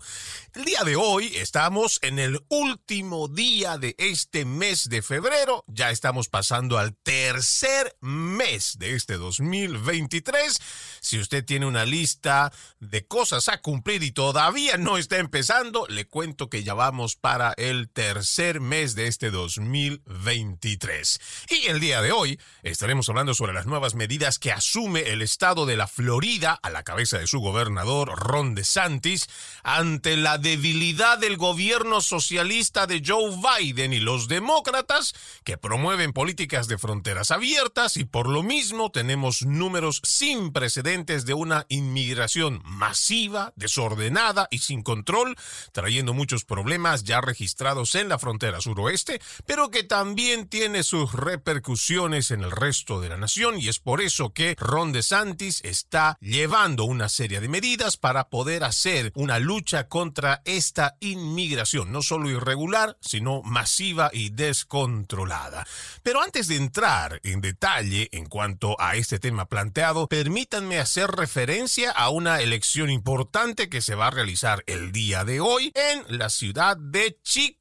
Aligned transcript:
El 0.54 0.64
día 0.64 0.82
de 0.82 0.96
hoy 0.96 1.36
estamos 1.36 1.98
en 2.02 2.18
el 2.18 2.40
último 2.48 3.28
día 3.28 3.78
de 3.78 3.94
este 3.98 4.44
mes 4.44 4.88
de 4.88 5.02
febrero. 5.02 5.64
Ya 5.68 5.90
estamos 5.90 6.28
pasando 6.28 6.78
al 6.78 6.96
tercer 6.96 7.96
mes 8.00 8.76
de 8.78 8.94
este 8.94 9.14
2023. 9.18 10.60
Si 11.00 11.18
usted 11.18 11.44
tiene 11.44 11.66
una 11.66 11.84
lista 11.84 12.52
de 12.80 13.06
cosas 13.06 13.48
a 13.48 13.60
cumplir 13.60 14.02
y 14.02 14.10
todavía 14.10 14.78
no 14.78 14.98
está 14.98 15.18
empezando, 15.18 15.86
le 15.88 16.06
cuento 16.06 16.48
que 16.48 16.64
ya 16.64 16.74
vamos 16.74 17.16
para 17.16 17.52
el 17.56 17.90
tercer 17.90 18.60
mes 18.60 18.94
de 18.94 19.06
este 19.06 19.30
2023. 19.30 21.20
Y 21.50 21.66
el 21.66 21.78
día 21.80 22.00
de 22.02 22.12
hoy 22.12 22.40
estaremos 22.62 23.08
hablando 23.08 23.34
sobre 23.34 23.52
las 23.52 23.66
nuevas 23.66 23.94
medidas 23.94 24.38
que 24.38 24.50
asume 24.50 25.10
el 25.10 25.22
estado 25.22 25.66
de 25.66 25.76
la 25.76 25.86
Florida 25.86 26.58
a 26.62 26.70
la 26.70 26.82
cabeza 26.82 27.18
de 27.18 27.26
su 27.26 27.40
gobernador 27.40 28.18
Ron 28.18 28.37
DeSantis 28.54 29.28
ante 29.62 30.16
la 30.16 30.38
debilidad 30.38 31.18
del 31.18 31.36
gobierno 31.36 32.00
socialista 32.00 32.86
de 32.86 33.02
Joe 33.04 33.36
Biden 33.36 33.92
y 33.92 34.00
los 34.00 34.28
demócratas 34.28 35.14
que 35.44 35.58
promueven 35.58 36.12
políticas 36.12 36.68
de 36.68 36.78
fronteras 36.78 37.30
abiertas 37.30 37.96
y 37.96 38.04
por 38.04 38.28
lo 38.28 38.42
mismo 38.42 38.90
tenemos 38.90 39.42
números 39.42 40.00
sin 40.04 40.52
precedentes 40.52 41.26
de 41.26 41.34
una 41.34 41.66
inmigración 41.68 42.62
masiva, 42.64 43.52
desordenada 43.56 44.48
y 44.50 44.58
sin 44.58 44.82
control, 44.82 45.36
trayendo 45.72 46.14
muchos 46.14 46.44
problemas 46.44 47.04
ya 47.04 47.20
registrados 47.20 47.94
en 47.94 48.08
la 48.08 48.18
frontera 48.18 48.60
suroeste, 48.60 49.20
pero 49.46 49.70
que 49.70 49.82
también 49.82 50.48
tiene 50.48 50.82
sus 50.82 51.12
repercusiones 51.12 52.30
en 52.30 52.42
el 52.42 52.50
resto 52.50 53.00
de 53.00 53.08
la 53.08 53.16
nación. 53.16 53.58
Y 53.58 53.68
es 53.68 53.78
por 53.78 54.00
eso 54.00 54.32
que 54.32 54.54
Ron 54.58 54.92
DeSantis 54.92 55.60
está 55.64 56.16
llevando 56.20 56.84
una 56.84 57.08
serie 57.08 57.40
de 57.40 57.48
medidas 57.48 57.96
para 57.96 58.27
poder 58.28 58.64
hacer 58.64 59.12
una 59.14 59.38
lucha 59.38 59.88
contra 59.88 60.42
esta 60.44 60.96
inmigración, 61.00 61.92
no 61.92 62.02
solo 62.02 62.30
irregular, 62.30 62.96
sino 63.00 63.42
masiva 63.42 64.10
y 64.12 64.30
descontrolada. 64.30 65.66
Pero 66.02 66.22
antes 66.22 66.48
de 66.48 66.56
entrar 66.56 67.20
en 67.24 67.40
detalle 67.40 68.08
en 68.12 68.26
cuanto 68.26 68.80
a 68.80 68.96
este 68.96 69.18
tema 69.18 69.48
planteado, 69.48 70.06
permítanme 70.08 70.78
hacer 70.78 71.10
referencia 71.10 71.90
a 71.90 72.10
una 72.10 72.40
elección 72.40 72.90
importante 72.90 73.68
que 73.68 73.80
se 73.80 73.94
va 73.94 74.08
a 74.08 74.10
realizar 74.10 74.62
el 74.66 74.92
día 74.92 75.24
de 75.24 75.40
hoy 75.40 75.72
en 75.74 76.18
la 76.18 76.30
ciudad 76.30 76.76
de 76.76 77.18
Chicago. 77.22 77.57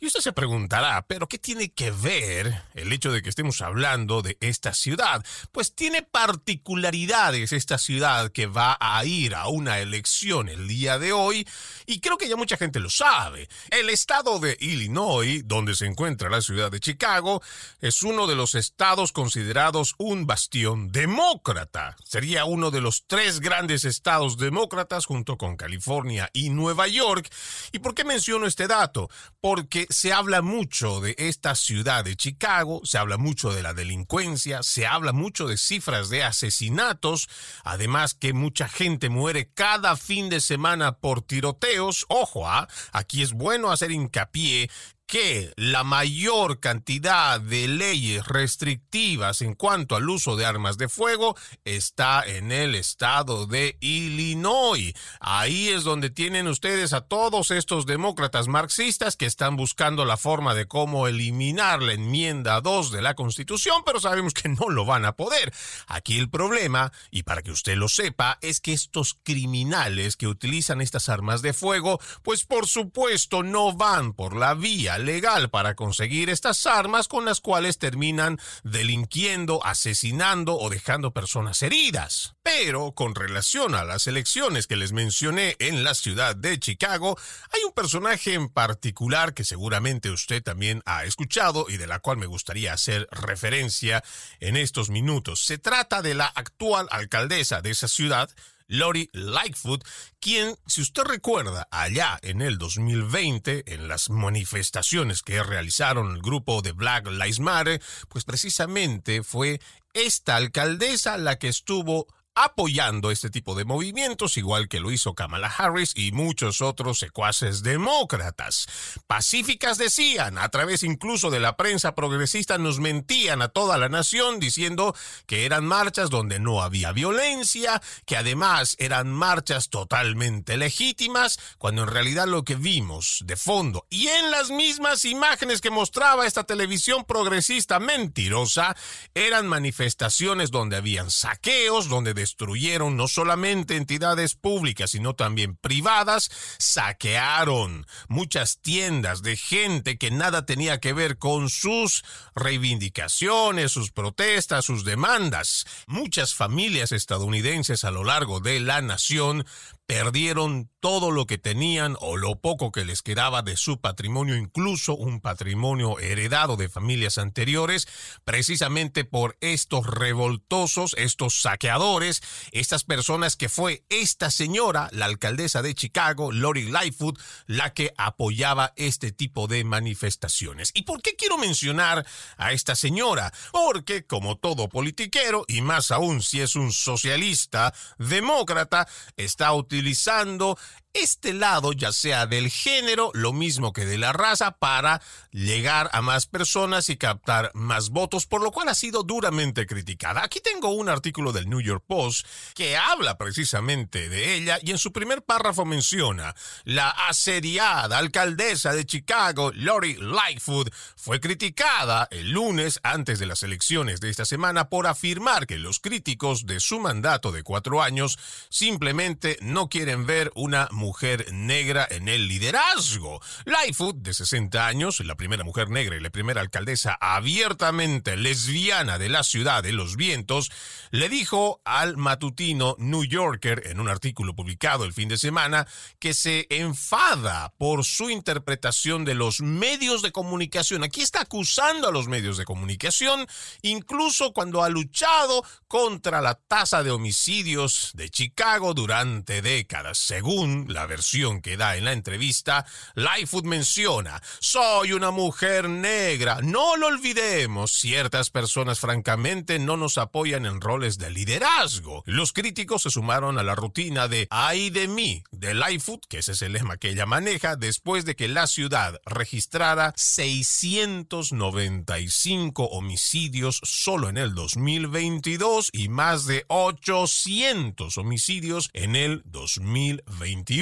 Y 0.00 0.06
usted 0.06 0.20
se 0.20 0.32
preguntará, 0.32 1.04
¿pero 1.08 1.26
qué 1.26 1.36
tiene 1.36 1.70
que 1.72 1.90
ver 1.90 2.62
el 2.74 2.92
hecho 2.92 3.10
de 3.10 3.22
que 3.22 3.28
estemos 3.28 3.60
hablando 3.60 4.22
de 4.22 4.38
esta 4.40 4.72
ciudad? 4.72 5.24
Pues 5.50 5.74
tiene 5.74 6.02
particularidades 6.02 7.52
esta 7.52 7.76
ciudad 7.76 8.30
que 8.30 8.46
va 8.46 8.78
a 8.80 9.04
ir 9.04 9.34
a 9.34 9.48
una 9.48 9.80
elección 9.80 10.48
el 10.48 10.68
día 10.68 11.00
de 11.00 11.12
hoy 11.12 11.46
y 11.86 11.98
creo 11.98 12.18
que 12.18 12.28
ya 12.28 12.36
mucha 12.36 12.56
gente 12.56 12.78
lo 12.78 12.88
sabe. 12.88 13.48
El 13.70 13.90
estado 13.90 14.38
de 14.38 14.56
Illinois, 14.60 15.42
donde 15.44 15.74
se 15.74 15.86
encuentra 15.86 16.30
la 16.30 16.40
ciudad 16.40 16.70
de 16.70 16.78
Chicago, 16.78 17.42
es 17.80 18.04
uno 18.04 18.28
de 18.28 18.36
los 18.36 18.54
estados 18.54 19.10
considerados 19.10 19.96
un 19.98 20.26
bastión 20.26 20.92
demócrata. 20.92 21.96
Sería 22.04 22.44
uno 22.44 22.70
de 22.70 22.80
los 22.80 23.04
tres 23.08 23.40
grandes 23.40 23.84
estados 23.84 24.38
demócratas 24.38 25.04
junto 25.04 25.36
con 25.36 25.56
California 25.56 26.30
y 26.32 26.50
Nueva 26.50 26.86
York. 26.86 27.28
¿Y 27.72 27.80
por 27.80 27.94
qué 27.94 28.04
menciono 28.04 28.46
este 28.46 28.68
dato? 28.68 29.10
Porque 29.40 29.86
se 29.90 30.12
habla 30.12 30.42
mucho 30.42 31.00
de 31.00 31.14
esta 31.18 31.54
ciudad 31.54 32.04
de 32.04 32.16
Chicago, 32.16 32.80
se 32.84 32.98
habla 32.98 33.16
mucho 33.16 33.52
de 33.52 33.62
la 33.62 33.74
delincuencia, 33.74 34.62
se 34.62 34.86
habla 34.86 35.12
mucho 35.12 35.46
de 35.46 35.56
cifras 35.56 36.08
de 36.08 36.24
asesinatos, 36.24 37.28
además 37.62 38.14
que 38.14 38.32
mucha 38.32 38.68
gente 38.68 39.08
muere 39.08 39.50
cada 39.52 39.96
fin 39.96 40.28
de 40.28 40.40
semana 40.40 40.98
por 40.98 41.22
tiroteos. 41.22 42.06
Ojo, 42.08 42.48
¿ah? 42.48 42.68
aquí 42.92 43.22
es 43.22 43.32
bueno 43.32 43.70
hacer 43.70 43.92
hincapié 43.92 44.70
que 45.06 45.52
la 45.56 45.84
mayor 45.84 46.58
cantidad 46.58 47.40
de 47.40 47.68
leyes 47.68 48.26
restrictivas 48.26 49.40
en 49.40 49.54
cuanto 49.54 49.94
al 49.94 50.08
uso 50.08 50.34
de 50.36 50.44
armas 50.44 50.78
de 50.78 50.88
fuego 50.88 51.36
está 51.64 52.24
en 52.26 52.50
el 52.50 52.74
estado 52.74 53.46
de 53.46 53.76
Illinois. 53.80 54.94
Ahí 55.20 55.68
es 55.68 55.84
donde 55.84 56.10
tienen 56.10 56.48
ustedes 56.48 56.92
a 56.92 57.02
todos 57.02 57.52
estos 57.52 57.86
demócratas 57.86 58.48
marxistas 58.48 59.16
que 59.16 59.26
están 59.26 59.56
buscando 59.56 60.04
la 60.04 60.16
forma 60.16 60.54
de 60.54 60.66
cómo 60.66 61.06
eliminar 61.06 61.82
la 61.82 61.92
enmienda 61.92 62.60
2 62.60 62.90
de 62.90 63.02
la 63.02 63.14
Constitución, 63.14 63.82
pero 63.86 64.00
sabemos 64.00 64.34
que 64.34 64.48
no 64.48 64.68
lo 64.70 64.84
van 64.84 65.04
a 65.04 65.12
poder. 65.12 65.52
Aquí 65.86 66.18
el 66.18 66.28
problema, 66.28 66.92
y 67.12 67.22
para 67.22 67.42
que 67.42 67.52
usted 67.52 67.76
lo 67.76 67.88
sepa, 67.88 68.38
es 68.40 68.60
que 68.60 68.72
estos 68.72 69.16
criminales 69.22 70.16
que 70.16 70.26
utilizan 70.26 70.80
estas 70.80 71.08
armas 71.08 71.42
de 71.42 71.52
fuego, 71.52 72.00
pues 72.22 72.44
por 72.44 72.66
supuesto 72.66 73.44
no 73.44 73.72
van 73.72 74.12
por 74.12 74.34
la 74.34 74.54
vía 74.54 74.95
legal 74.98 75.50
para 75.50 75.74
conseguir 75.74 76.30
estas 76.30 76.66
armas 76.66 77.08
con 77.08 77.24
las 77.24 77.40
cuales 77.40 77.78
terminan 77.78 78.38
delinquiendo, 78.64 79.64
asesinando 79.64 80.58
o 80.58 80.70
dejando 80.70 81.12
personas 81.12 81.62
heridas. 81.62 82.34
Pero 82.42 82.92
con 82.92 83.14
relación 83.14 83.74
a 83.74 83.84
las 83.84 84.06
elecciones 84.06 84.66
que 84.66 84.76
les 84.76 84.92
mencioné 84.92 85.56
en 85.58 85.84
la 85.84 85.94
ciudad 85.94 86.36
de 86.36 86.58
Chicago, 86.58 87.18
hay 87.52 87.62
un 87.64 87.72
personaje 87.72 88.34
en 88.34 88.48
particular 88.48 89.34
que 89.34 89.44
seguramente 89.44 90.10
usted 90.10 90.42
también 90.42 90.82
ha 90.86 91.04
escuchado 91.04 91.66
y 91.68 91.76
de 91.76 91.86
la 91.86 92.00
cual 92.00 92.18
me 92.18 92.26
gustaría 92.26 92.72
hacer 92.72 93.08
referencia 93.10 94.02
en 94.40 94.56
estos 94.56 94.90
minutos. 94.90 95.44
Se 95.44 95.58
trata 95.58 96.02
de 96.02 96.14
la 96.14 96.26
actual 96.26 96.86
alcaldesa 96.90 97.62
de 97.62 97.70
esa 97.70 97.88
ciudad, 97.88 98.30
Lori 98.68 99.08
Lightfoot, 99.12 99.84
quien, 100.20 100.56
si 100.66 100.80
usted 100.80 101.02
recuerda, 101.04 101.68
allá 101.70 102.18
en 102.22 102.42
el 102.42 102.58
2020, 102.58 103.72
en 103.74 103.88
las 103.88 104.10
manifestaciones 104.10 105.22
que 105.22 105.42
realizaron 105.42 106.14
el 106.14 106.22
grupo 106.22 106.62
de 106.62 106.72
Black 106.72 107.06
Lives 107.06 107.40
Matter, 107.40 107.82
pues 108.08 108.24
precisamente 108.24 109.22
fue 109.22 109.60
esta 109.94 110.36
alcaldesa 110.36 111.16
la 111.16 111.38
que 111.38 111.48
estuvo 111.48 112.06
apoyando 112.36 113.10
este 113.10 113.30
tipo 113.30 113.54
de 113.54 113.64
movimientos, 113.64 114.36
igual 114.36 114.68
que 114.68 114.78
lo 114.78 114.92
hizo 114.92 115.14
Kamala 115.14 115.48
Harris 115.48 115.92
y 115.96 116.12
muchos 116.12 116.60
otros 116.60 116.98
secuaces 116.98 117.62
demócratas. 117.62 118.68
Pacíficas 119.06 119.78
decían, 119.78 120.36
a 120.36 120.50
través 120.50 120.82
incluso 120.82 121.30
de 121.30 121.40
la 121.40 121.56
prensa 121.56 121.94
progresista, 121.94 122.58
nos 122.58 122.78
mentían 122.78 123.40
a 123.40 123.48
toda 123.48 123.78
la 123.78 123.88
nación 123.88 124.38
diciendo 124.38 124.94
que 125.26 125.46
eran 125.46 125.64
marchas 125.64 126.10
donde 126.10 126.38
no 126.38 126.62
había 126.62 126.92
violencia, 126.92 127.80
que 128.04 128.18
además 128.18 128.76
eran 128.78 129.10
marchas 129.10 129.70
totalmente 129.70 130.58
legítimas, 130.58 131.38
cuando 131.56 131.84
en 131.84 131.88
realidad 131.88 132.26
lo 132.26 132.44
que 132.44 132.54
vimos 132.54 133.22
de 133.24 133.36
fondo 133.36 133.86
y 133.88 134.08
en 134.08 134.30
las 134.30 134.50
mismas 134.50 135.06
imágenes 135.06 135.62
que 135.62 135.70
mostraba 135.70 136.26
esta 136.26 136.44
televisión 136.44 137.04
progresista 137.04 137.78
mentirosa, 137.78 138.76
eran 139.14 139.46
manifestaciones 139.46 140.50
donde 140.50 140.76
habían 140.76 141.10
saqueos, 141.10 141.88
donde 141.88 142.12
destruyeron 142.26 142.96
no 142.96 143.06
solamente 143.06 143.76
entidades 143.76 144.34
públicas, 144.34 144.90
sino 144.90 145.14
también 145.14 145.54
privadas, 145.54 146.28
saquearon 146.58 147.86
muchas 148.08 148.58
tiendas 148.60 149.22
de 149.22 149.36
gente 149.36 149.96
que 149.96 150.10
nada 150.10 150.44
tenía 150.44 150.80
que 150.80 150.92
ver 150.92 151.18
con 151.18 151.48
sus 151.50 152.04
reivindicaciones, 152.34 153.70
sus 153.70 153.92
protestas, 153.92 154.64
sus 154.64 154.84
demandas. 154.84 155.66
Muchas 155.86 156.34
familias 156.34 156.90
estadounidenses 156.90 157.84
a 157.84 157.92
lo 157.92 158.02
largo 158.02 158.40
de 158.40 158.58
la 158.58 158.82
nación 158.82 159.46
perdieron 159.86 160.68
todo 160.80 161.10
lo 161.10 161.26
que 161.26 161.38
tenían 161.38 161.96
o 162.00 162.16
lo 162.16 162.40
poco 162.40 162.72
que 162.72 162.84
les 162.84 163.02
quedaba 163.02 163.42
de 163.42 163.56
su 163.56 163.80
patrimonio, 163.80 164.36
incluso 164.36 164.94
un 164.96 165.20
patrimonio 165.20 165.98
heredado 166.00 166.56
de 166.56 166.68
familias 166.68 167.18
anteriores, 167.18 167.86
precisamente 168.24 169.04
por 169.04 169.36
estos 169.40 169.86
revoltosos, 169.86 170.94
estos 170.98 171.40
saqueadores, 171.40 172.22
estas 172.52 172.84
personas 172.84 173.36
que 173.36 173.48
fue 173.48 173.84
esta 173.88 174.30
señora, 174.30 174.88
la 174.92 175.06
alcaldesa 175.06 175.62
de 175.62 175.74
Chicago, 175.74 176.32
Lori 176.32 176.68
Lightfoot, 176.68 177.18
la 177.46 177.72
que 177.72 177.92
apoyaba 177.96 178.72
este 178.76 179.12
tipo 179.12 179.46
de 179.46 179.64
manifestaciones. 179.64 180.72
¿Y 180.74 180.82
por 180.82 181.00
qué 181.00 181.14
quiero 181.16 181.38
mencionar 181.38 182.06
a 182.36 182.52
esta 182.52 182.74
señora? 182.74 183.32
Porque 183.52 184.04
como 184.04 184.36
todo 184.36 184.68
politiquero, 184.68 185.44
y 185.46 185.62
más 185.62 185.90
aún 185.90 186.22
si 186.22 186.40
es 186.40 186.56
un 186.56 186.72
socialista 186.72 187.72
demócrata, 187.98 188.88
está 189.16 189.52
utilizando 189.52 189.75
utilizando 189.76 190.58
este 191.02 191.34
lado, 191.34 191.72
ya 191.72 191.92
sea 191.92 192.26
del 192.26 192.48
género, 192.48 193.10
lo 193.12 193.32
mismo 193.32 193.72
que 193.72 193.84
de 193.84 193.98
la 193.98 194.12
raza, 194.12 194.52
para 194.52 195.02
llegar 195.30 195.90
a 195.92 196.00
más 196.00 196.26
personas 196.26 196.88
y 196.88 196.96
captar 196.96 197.50
más 197.54 197.90
votos, 197.90 198.26
por 198.26 198.42
lo 198.42 198.50
cual 198.50 198.68
ha 198.68 198.74
sido 198.74 199.02
duramente 199.02 199.66
criticada. 199.66 200.24
Aquí 200.24 200.40
tengo 200.40 200.70
un 200.70 200.88
artículo 200.88 201.32
del 201.32 201.50
New 201.50 201.60
York 201.60 201.84
Post 201.86 202.26
que 202.54 202.76
habla 202.76 203.18
precisamente 203.18 204.08
de 204.08 204.34
ella 204.34 204.58
y 204.62 204.70
en 204.70 204.78
su 204.78 204.92
primer 204.92 205.22
párrafo 205.22 205.64
menciona 205.64 206.34
la 206.64 206.88
asediada 206.88 207.98
alcaldesa 207.98 208.72
de 208.72 208.86
Chicago, 208.86 209.52
Lori 209.54 209.96
Lightfoot, 210.00 210.72
fue 210.96 211.20
criticada 211.20 212.08
el 212.10 212.30
lunes 212.30 212.80
antes 212.82 213.18
de 213.18 213.26
las 213.26 213.42
elecciones 213.42 214.00
de 214.00 214.08
esta 214.08 214.24
semana 214.24 214.70
por 214.70 214.86
afirmar 214.86 215.46
que 215.46 215.58
los 215.58 215.78
críticos 215.78 216.46
de 216.46 216.60
su 216.60 216.80
mandato 216.80 217.32
de 217.32 217.42
cuatro 217.42 217.82
años 217.82 218.18
simplemente 218.48 219.36
no 219.42 219.68
quieren 219.68 220.06
ver 220.06 220.32
una 220.34 220.68
mujer 220.72 220.85
mujer 220.86 221.32
negra 221.32 221.84
en 221.90 222.08
el 222.08 222.28
liderazgo. 222.28 223.20
Lightfoot, 223.44 223.96
de 223.96 224.14
60 224.14 224.68
años, 224.68 225.00
la 225.00 225.16
primera 225.16 225.42
mujer 225.42 225.68
negra 225.68 225.96
y 225.96 226.00
la 226.00 226.10
primera 226.10 226.40
alcaldesa 226.40 226.96
abiertamente 227.00 228.16
lesbiana 228.16 228.96
de 228.96 229.08
la 229.08 229.24
ciudad 229.24 229.64
de 229.64 229.72
los 229.72 229.96
vientos, 229.96 230.52
le 230.92 231.08
dijo 231.08 231.60
al 231.64 231.96
matutino 231.96 232.76
New 232.78 233.02
Yorker 233.02 233.64
en 233.66 233.80
un 233.80 233.88
artículo 233.88 234.36
publicado 234.36 234.84
el 234.84 234.92
fin 234.92 235.08
de 235.08 235.18
semana 235.18 235.66
que 235.98 236.14
se 236.14 236.46
enfada 236.50 237.52
por 237.58 237.84
su 237.84 238.08
interpretación 238.08 239.04
de 239.04 239.14
los 239.14 239.40
medios 239.40 240.02
de 240.02 240.12
comunicación. 240.12 240.84
Aquí 240.84 241.02
está 241.02 241.22
acusando 241.22 241.88
a 241.88 241.92
los 241.92 242.06
medios 242.06 242.36
de 242.36 242.44
comunicación, 242.44 243.26
incluso 243.62 244.32
cuando 244.32 244.62
ha 244.62 244.68
luchado 244.68 245.42
contra 245.66 246.20
la 246.20 246.34
tasa 246.36 246.84
de 246.84 246.92
homicidios 246.92 247.90
de 247.94 248.08
Chicago 248.08 248.72
durante 248.72 249.42
décadas, 249.42 249.98
según 249.98 250.66
la 250.76 250.86
versión 250.86 251.40
que 251.40 251.56
da 251.56 251.78
en 251.78 251.86
la 251.86 251.92
entrevista, 251.92 252.66
Lightfoot 252.94 253.46
menciona, 253.46 254.22
soy 254.40 254.92
una 254.92 255.10
mujer 255.10 255.70
negra, 255.70 256.40
no 256.42 256.76
lo 256.76 256.88
olvidemos, 256.88 257.72
ciertas 257.72 258.28
personas 258.28 258.78
francamente 258.78 259.58
no 259.58 259.78
nos 259.78 259.96
apoyan 259.96 260.44
en 260.44 260.60
roles 260.60 260.98
de 260.98 261.08
liderazgo. 261.10 262.02
Los 262.04 262.34
críticos 262.34 262.82
se 262.82 262.90
sumaron 262.90 263.38
a 263.38 263.42
la 263.42 263.54
rutina 263.54 264.06
de 264.06 264.28
ay 264.30 264.68
de 264.68 264.86
mí 264.86 265.24
de 265.30 265.54
Lightfoot, 265.54 266.04
que 266.10 266.18
ese 266.18 266.32
es 266.32 266.42
el 266.42 266.52
lema 266.52 266.76
que 266.76 266.90
ella 266.90 267.06
maneja, 267.06 267.56
después 267.56 268.04
de 268.04 268.14
que 268.14 268.28
la 268.28 268.46
ciudad 268.46 269.00
registrara 269.06 269.94
695 269.96 272.64
homicidios 272.64 273.62
solo 273.64 274.10
en 274.10 274.18
el 274.18 274.34
2022 274.34 275.70
y 275.72 275.88
más 275.88 276.26
de 276.26 276.44
800 276.48 277.96
homicidios 277.96 278.68
en 278.74 278.94
el 278.94 279.22
2021. 279.24 280.55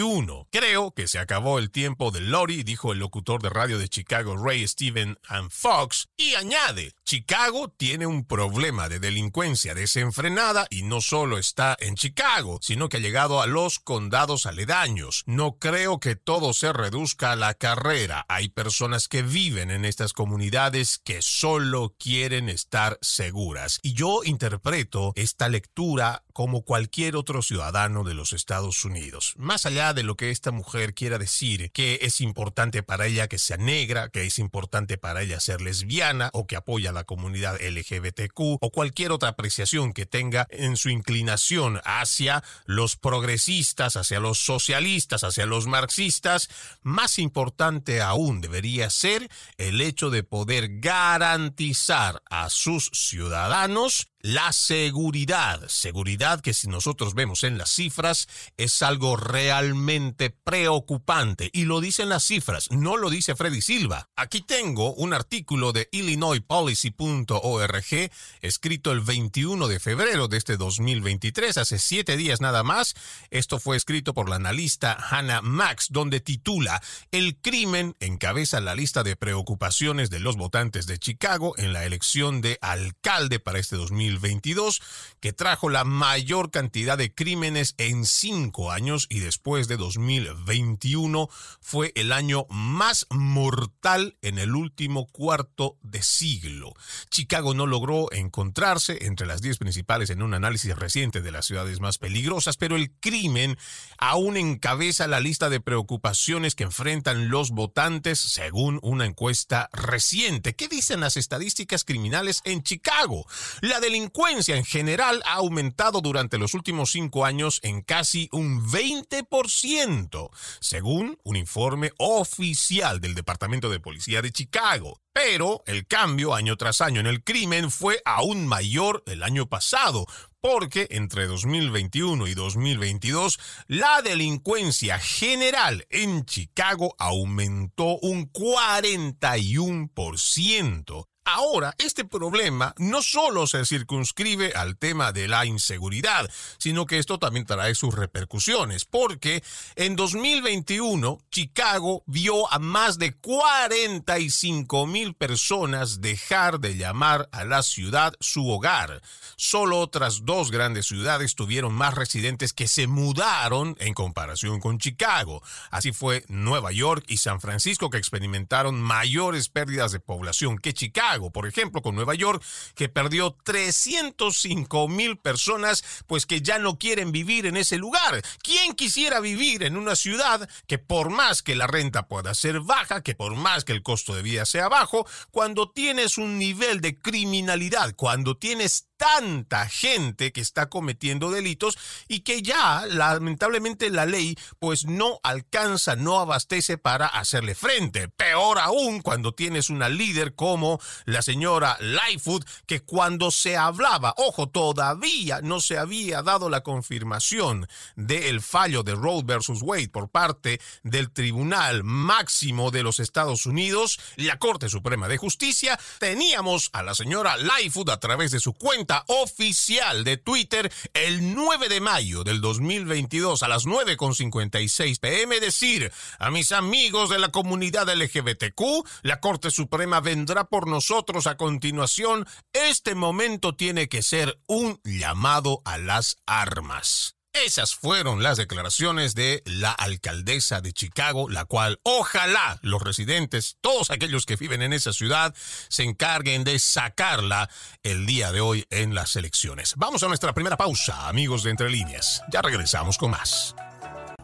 Creo 0.50 0.90
que 0.90 1.06
se 1.06 1.20
acabó 1.20 1.60
el 1.60 1.70
tiempo 1.70 2.10
de 2.10 2.20
Lori, 2.20 2.64
dijo 2.64 2.92
el 2.92 2.98
locutor 2.98 3.40
de 3.40 3.48
radio 3.48 3.78
de 3.78 3.88
Chicago 3.88 4.36
Ray 4.36 4.66
Steven 4.66 5.16
and 5.28 5.50
Fox, 5.52 6.08
y 6.16 6.34
añade, 6.34 6.94
Chicago 7.04 7.68
tiene 7.68 8.06
un 8.06 8.24
problema 8.24 8.88
de 8.88 8.98
delincuencia 8.98 9.74
desenfrenada 9.74 10.66
y 10.70 10.84
no 10.84 11.02
solo 11.02 11.36
está 11.36 11.76
en 11.78 11.96
Chicago, 11.96 12.58
sino 12.62 12.88
que 12.88 12.96
ha 12.96 13.00
llegado 13.00 13.42
a 13.42 13.46
los 13.46 13.78
condados 13.78 14.46
aledaños. 14.46 15.22
No 15.26 15.58
creo 15.58 16.00
que 16.00 16.16
todo 16.16 16.54
se 16.54 16.72
reduzca 16.72 17.32
a 17.32 17.36
la 17.36 17.52
carrera. 17.52 18.24
Hay 18.30 18.48
personas 18.48 19.08
que 19.08 19.20
viven 19.20 19.70
en 19.70 19.84
estas 19.84 20.14
comunidades 20.14 20.98
que 21.04 21.20
solo 21.20 21.94
quieren 21.98 22.48
estar 22.48 22.98
seguras. 23.02 23.80
Y 23.82 23.92
yo 23.92 24.22
interpreto 24.24 25.12
esta 25.14 25.50
lectura 25.50 26.24
como 26.32 26.62
cualquier 26.62 27.16
otro 27.16 27.42
ciudadano 27.42 28.02
de 28.02 28.14
los 28.14 28.32
Estados 28.32 28.82
Unidos. 28.84 29.34
Más 29.36 29.66
allá 29.66 29.92
de 29.92 30.04
lo 30.04 30.16
que 30.16 30.30
esta 30.30 30.52
mujer 30.52 30.94
quiera 30.94 31.18
decir, 31.18 31.70
que 31.70 31.98
es 32.00 32.22
importante 32.22 32.82
para 32.82 33.06
ella 33.06 33.28
que 33.28 33.38
sea 33.38 33.58
negra, 33.58 34.08
que 34.08 34.24
es 34.24 34.38
importante 34.38 34.96
para 34.96 35.20
ella 35.20 35.38
ser 35.38 35.60
lesbiana 35.60 36.30
o 36.32 36.46
que 36.46 36.56
apoya 36.56 36.93
la 36.94 37.04
comunidad 37.04 37.60
LGBTQ 37.60 38.38
o 38.60 38.70
cualquier 38.72 39.12
otra 39.12 39.30
apreciación 39.30 39.92
que 39.92 40.06
tenga 40.06 40.46
en 40.50 40.76
su 40.76 40.88
inclinación 40.88 41.80
hacia 41.84 42.42
los 42.64 42.96
progresistas, 42.96 43.96
hacia 43.96 44.20
los 44.20 44.38
socialistas, 44.38 45.24
hacia 45.24 45.44
los 45.44 45.66
marxistas, 45.66 46.48
más 46.82 47.18
importante 47.18 48.00
aún 48.00 48.40
debería 48.40 48.88
ser 48.88 49.28
el 49.58 49.80
hecho 49.80 50.10
de 50.10 50.22
poder 50.22 50.80
garantizar 50.80 52.22
a 52.30 52.48
sus 52.48 52.90
ciudadanos 52.92 54.13
la 54.24 54.52
seguridad, 54.54 55.68
seguridad 55.68 56.40
que 56.40 56.54
si 56.54 56.66
nosotros 56.66 57.12
vemos 57.12 57.44
en 57.44 57.58
las 57.58 57.68
cifras 57.68 58.26
es 58.56 58.80
algo 58.80 59.18
realmente 59.18 60.30
preocupante 60.30 61.50
y 61.52 61.64
lo 61.64 61.82
dicen 61.82 62.08
las 62.08 62.24
cifras, 62.24 62.70
no 62.70 62.96
lo 62.96 63.10
dice 63.10 63.36
Freddy 63.36 63.60
Silva. 63.60 64.08
Aquí 64.16 64.40
tengo 64.40 64.94
un 64.94 65.12
artículo 65.12 65.72
de 65.72 65.90
illinoispolicy.org 65.92 68.10
escrito 68.40 68.92
el 68.92 69.02
21 69.02 69.68
de 69.68 69.78
febrero 69.78 70.26
de 70.26 70.38
este 70.38 70.56
2023, 70.56 71.58
hace 71.58 71.78
siete 71.78 72.16
días 72.16 72.40
nada 72.40 72.62
más. 72.62 72.94
Esto 73.28 73.60
fue 73.60 73.76
escrito 73.76 74.14
por 74.14 74.30
la 74.30 74.36
analista 74.36 74.94
Hannah 74.94 75.42
Max, 75.42 75.88
donde 75.90 76.20
titula 76.20 76.82
El 77.10 77.36
crimen 77.36 77.94
encabeza 78.00 78.62
la 78.62 78.74
lista 78.74 79.02
de 79.02 79.16
preocupaciones 79.16 80.08
de 80.08 80.20
los 80.20 80.38
votantes 80.38 80.86
de 80.86 80.98
Chicago 80.98 81.52
en 81.58 81.74
la 81.74 81.84
elección 81.84 82.40
de 82.40 82.56
alcalde 82.62 83.38
para 83.38 83.58
este 83.58 83.76
2023 83.76 84.13
2022, 84.14 84.82
que 85.20 85.32
trajo 85.32 85.68
la 85.68 85.84
mayor 85.84 86.50
cantidad 86.50 86.98
de 86.98 87.14
crímenes 87.14 87.74
en 87.78 88.04
cinco 88.04 88.70
años 88.70 89.06
y 89.08 89.20
después 89.20 89.68
de 89.68 89.76
2021 89.76 91.28
fue 91.60 91.92
el 91.94 92.12
año 92.12 92.46
más 92.50 93.06
mortal 93.10 94.16
en 94.22 94.38
el 94.38 94.54
último 94.54 95.06
cuarto 95.06 95.76
de 95.82 96.02
siglo. 96.02 96.74
Chicago 97.10 97.54
no 97.54 97.66
logró 97.66 98.12
encontrarse 98.12 99.06
entre 99.06 99.26
las 99.26 99.40
diez 99.40 99.58
principales 99.58 100.10
en 100.10 100.22
un 100.22 100.34
análisis 100.34 100.74
reciente 100.76 101.20
de 101.20 101.32
las 101.32 101.46
ciudades 101.46 101.80
más 101.80 101.98
peligrosas, 101.98 102.56
pero 102.56 102.76
el 102.76 102.90
crimen 102.92 103.58
aún 103.98 104.36
encabeza 104.36 105.06
la 105.06 105.20
lista 105.20 105.48
de 105.48 105.60
preocupaciones 105.60 106.54
que 106.54 106.64
enfrentan 106.64 107.28
los 107.28 107.50
votantes 107.50 108.18
según 108.18 108.78
una 108.82 109.06
encuesta 109.06 109.68
reciente. 109.72 110.54
¿Qué 110.54 110.68
dicen 110.68 111.00
las 111.00 111.16
estadísticas 111.16 111.84
criminales 111.84 112.40
en 112.44 112.62
Chicago? 112.62 113.26
La 113.60 113.80
delincuencia 113.80 114.03
delincuencia 114.04 114.56
en 114.56 114.64
general 114.66 115.22
ha 115.24 115.36
aumentado 115.36 116.02
durante 116.02 116.36
los 116.36 116.52
últimos 116.52 116.92
cinco 116.92 117.24
años 117.24 117.58
en 117.62 117.80
casi 117.80 118.28
un 118.32 118.62
20%, 118.62 120.28
según 120.60 121.16
un 121.24 121.36
informe 121.36 121.90
oficial 121.96 123.00
del 123.00 123.14
Departamento 123.14 123.70
de 123.70 123.80
Policía 123.80 124.20
de 124.20 124.30
Chicago. 124.30 125.00
Pero 125.14 125.62
el 125.66 125.86
cambio 125.86 126.34
año 126.34 126.58
tras 126.58 126.82
año 126.82 127.00
en 127.00 127.06
el 127.06 127.24
crimen 127.24 127.70
fue 127.70 128.02
aún 128.04 128.46
mayor 128.46 129.02
el 129.06 129.22
año 129.22 129.48
pasado, 129.48 130.04
porque 130.42 130.86
entre 130.90 131.26
2021 131.26 132.26
y 132.26 132.34
2022 132.34 133.40
la 133.68 134.02
delincuencia 134.02 134.98
general 134.98 135.86
en 135.88 136.26
Chicago 136.26 136.94
aumentó 136.98 137.96
un 138.02 138.30
41%. 138.30 141.06
Ahora, 141.26 141.74
este 141.78 142.04
problema 142.04 142.74
no 142.76 143.00
solo 143.00 143.46
se 143.46 143.64
circunscribe 143.64 144.52
al 144.52 144.76
tema 144.76 145.10
de 145.10 145.26
la 145.26 145.46
inseguridad, 145.46 146.30
sino 146.58 146.84
que 146.84 146.98
esto 146.98 147.18
también 147.18 147.46
trae 147.46 147.74
sus 147.74 147.94
repercusiones, 147.94 148.84
porque 148.84 149.42
en 149.74 149.96
2021 149.96 151.18
Chicago 151.30 152.02
vio 152.04 152.52
a 152.52 152.58
más 152.58 152.98
de 152.98 153.14
45 153.14 154.86
mil 154.86 155.14
personas 155.14 156.02
dejar 156.02 156.60
de 156.60 156.76
llamar 156.76 157.30
a 157.32 157.44
la 157.44 157.62
ciudad 157.62 158.12
su 158.20 158.46
hogar. 158.50 159.00
Solo 159.36 159.78
otras 159.80 160.26
dos 160.26 160.50
grandes 160.50 160.86
ciudades 160.86 161.34
tuvieron 161.36 161.72
más 161.72 161.94
residentes 161.94 162.52
que 162.52 162.68
se 162.68 162.86
mudaron 162.86 163.76
en 163.80 163.94
comparación 163.94 164.60
con 164.60 164.78
Chicago. 164.78 165.42
Así 165.70 165.92
fue 165.92 166.22
Nueva 166.28 166.70
York 166.72 167.04
y 167.08 167.16
San 167.16 167.40
Francisco 167.40 167.88
que 167.88 167.96
experimentaron 167.96 168.78
mayores 168.78 169.48
pérdidas 169.48 169.90
de 169.92 170.00
población 170.00 170.58
que 170.58 170.74
Chicago 170.74 171.13
Por 171.30 171.46
ejemplo, 171.46 171.82
con 171.82 171.94
Nueva 171.94 172.14
York, 172.14 172.42
que 172.74 172.88
perdió 172.88 173.36
305 173.44 174.88
mil 174.88 175.18
personas, 175.18 175.84
pues 176.06 176.26
que 176.26 176.40
ya 176.40 176.58
no 176.58 176.78
quieren 176.78 177.12
vivir 177.12 177.46
en 177.46 177.56
ese 177.56 177.78
lugar. 177.78 178.22
¿Quién 178.42 178.74
quisiera 178.74 179.20
vivir 179.20 179.62
en 179.62 179.76
una 179.76 179.96
ciudad 179.96 180.48
que 180.66 180.78
por 180.78 181.10
más 181.10 181.42
que 181.42 181.54
la 181.54 181.66
renta 181.66 182.08
pueda 182.08 182.34
ser 182.34 182.60
baja, 182.60 183.02
que 183.02 183.14
por 183.14 183.34
más 183.34 183.64
que 183.64 183.72
el 183.72 183.82
costo 183.82 184.14
de 184.14 184.22
vida 184.22 184.44
sea 184.44 184.68
bajo, 184.68 185.06
cuando 185.30 185.70
tienes 185.70 186.18
un 186.18 186.38
nivel 186.38 186.80
de 186.80 186.98
criminalidad, 186.98 187.94
cuando 187.96 188.36
tienes 188.36 188.88
tanta 189.04 189.68
gente 189.68 190.32
que 190.32 190.40
está 190.40 190.70
cometiendo 190.70 191.30
delitos 191.30 191.76
y 192.08 192.20
que 192.20 192.40
ya 192.40 192.86
lamentablemente 192.86 193.90
la 193.90 194.06
ley 194.06 194.34
pues 194.58 194.86
no 194.86 195.20
alcanza, 195.22 195.94
no 195.94 196.20
abastece 196.20 196.78
para 196.78 197.06
hacerle 197.06 197.54
frente. 197.54 198.08
Peor 198.08 198.58
aún 198.58 199.02
cuando 199.02 199.32
tienes 199.32 199.68
una 199.68 199.90
líder 199.90 200.34
como 200.34 200.80
la 201.04 201.20
señora 201.20 201.76
Lightfoot 201.80 202.48
que 202.64 202.80
cuando 202.80 203.30
se 203.30 203.58
hablaba, 203.58 204.14
ojo, 204.16 204.48
todavía 204.48 205.42
no 205.42 205.60
se 205.60 205.76
había 205.76 206.22
dado 206.22 206.48
la 206.48 206.62
confirmación 206.62 207.68
del 207.96 208.40
fallo 208.40 208.84
de 208.84 208.94
Roe 208.94 209.22
versus 209.22 209.60
Wade 209.60 209.90
por 209.90 210.08
parte 210.08 210.62
del 210.82 211.10
Tribunal 211.10 211.84
Máximo 211.84 212.70
de 212.70 212.82
los 212.82 213.00
Estados 213.00 213.44
Unidos, 213.44 214.00
la 214.16 214.38
Corte 214.38 214.70
Suprema 214.70 215.08
de 215.08 215.18
Justicia, 215.18 215.78
teníamos 215.98 216.70
a 216.72 216.82
la 216.82 216.94
señora 216.94 217.36
Lightfoot 217.36 217.90
a 217.90 218.00
través 218.00 218.30
de 218.30 218.40
su 218.40 218.54
cuenta 218.54 218.93
oficial 219.08 220.04
de 220.04 220.16
Twitter 220.16 220.70
el 220.92 221.34
9 221.34 221.68
de 221.68 221.80
mayo 221.80 222.22
del 222.22 222.40
2022 222.40 223.42
a 223.42 223.48
las 223.48 223.66
9.56 223.66 225.00
pm 225.00 225.40
decir 225.40 225.90
a 226.18 226.30
mis 226.30 226.52
amigos 226.52 227.10
de 227.10 227.18
la 227.18 227.30
comunidad 227.30 227.88
LGBTQ, 227.88 228.86
la 229.02 229.20
Corte 229.20 229.50
Suprema 229.50 230.00
vendrá 230.00 230.44
por 230.44 230.68
nosotros 230.68 231.26
a 231.26 231.36
continuación. 231.36 232.26
Este 232.52 232.94
momento 232.94 233.56
tiene 233.56 233.88
que 233.88 234.02
ser 234.02 234.38
un 234.46 234.80
llamado 234.84 235.62
a 235.64 235.78
las 235.78 236.16
armas. 236.26 237.16
Esas 237.34 237.74
fueron 237.74 238.22
las 238.22 238.36
declaraciones 238.36 239.16
de 239.16 239.42
la 239.44 239.72
alcaldesa 239.72 240.60
de 240.60 240.72
Chicago, 240.72 241.28
la 241.28 241.44
cual 241.44 241.80
ojalá 241.82 242.60
los 242.62 242.80
residentes, 242.80 243.56
todos 243.60 243.90
aquellos 243.90 244.24
que 244.24 244.36
viven 244.36 244.62
en 244.62 244.72
esa 244.72 244.92
ciudad, 244.92 245.34
se 245.68 245.82
encarguen 245.82 246.44
de 246.44 246.60
sacarla 246.60 247.50
el 247.82 248.06
día 248.06 248.30
de 248.30 248.40
hoy 248.40 248.66
en 248.70 248.94
las 248.94 249.16
elecciones. 249.16 249.74
Vamos 249.76 250.04
a 250.04 250.08
nuestra 250.08 250.32
primera 250.32 250.56
pausa, 250.56 251.08
amigos 251.08 251.42
de 251.42 251.50
Entre 251.50 251.70
Líneas. 251.70 252.22
Ya 252.30 252.40
regresamos 252.40 252.98
con 252.98 253.10
más. 253.10 253.56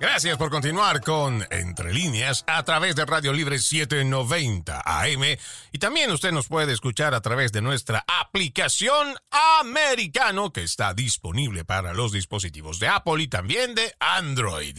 Gracias 0.01 0.39
por 0.39 0.49
continuar 0.49 1.03
con 1.03 1.47
Entre 1.51 1.93
Líneas 1.93 2.43
a 2.47 2.63
través 2.63 2.97
de 2.97 3.05
Radio 3.05 3.35
Libre 3.35 3.59
790 3.59 4.81
AM 4.83 5.23
y 5.73 5.79
también 5.79 6.11
usted 6.11 6.33
nos 6.33 6.49
puede 6.49 6.73
escuchar 6.73 7.13
a 7.13 7.21
través 7.21 7.53
de 7.53 7.61
nuestra 7.61 8.03
aplicación 8.09 9.15
americano 9.61 10.55
que 10.55 10.63
está 10.63 10.95
disponible 10.95 11.67
para 11.67 11.93
los 11.93 12.13
dispositivos 12.13 12.79
de 12.79 12.89
Apple 12.89 13.23
y 13.23 13.29
también 13.29 13.75
de 13.75 13.95
Android. 14.01 14.79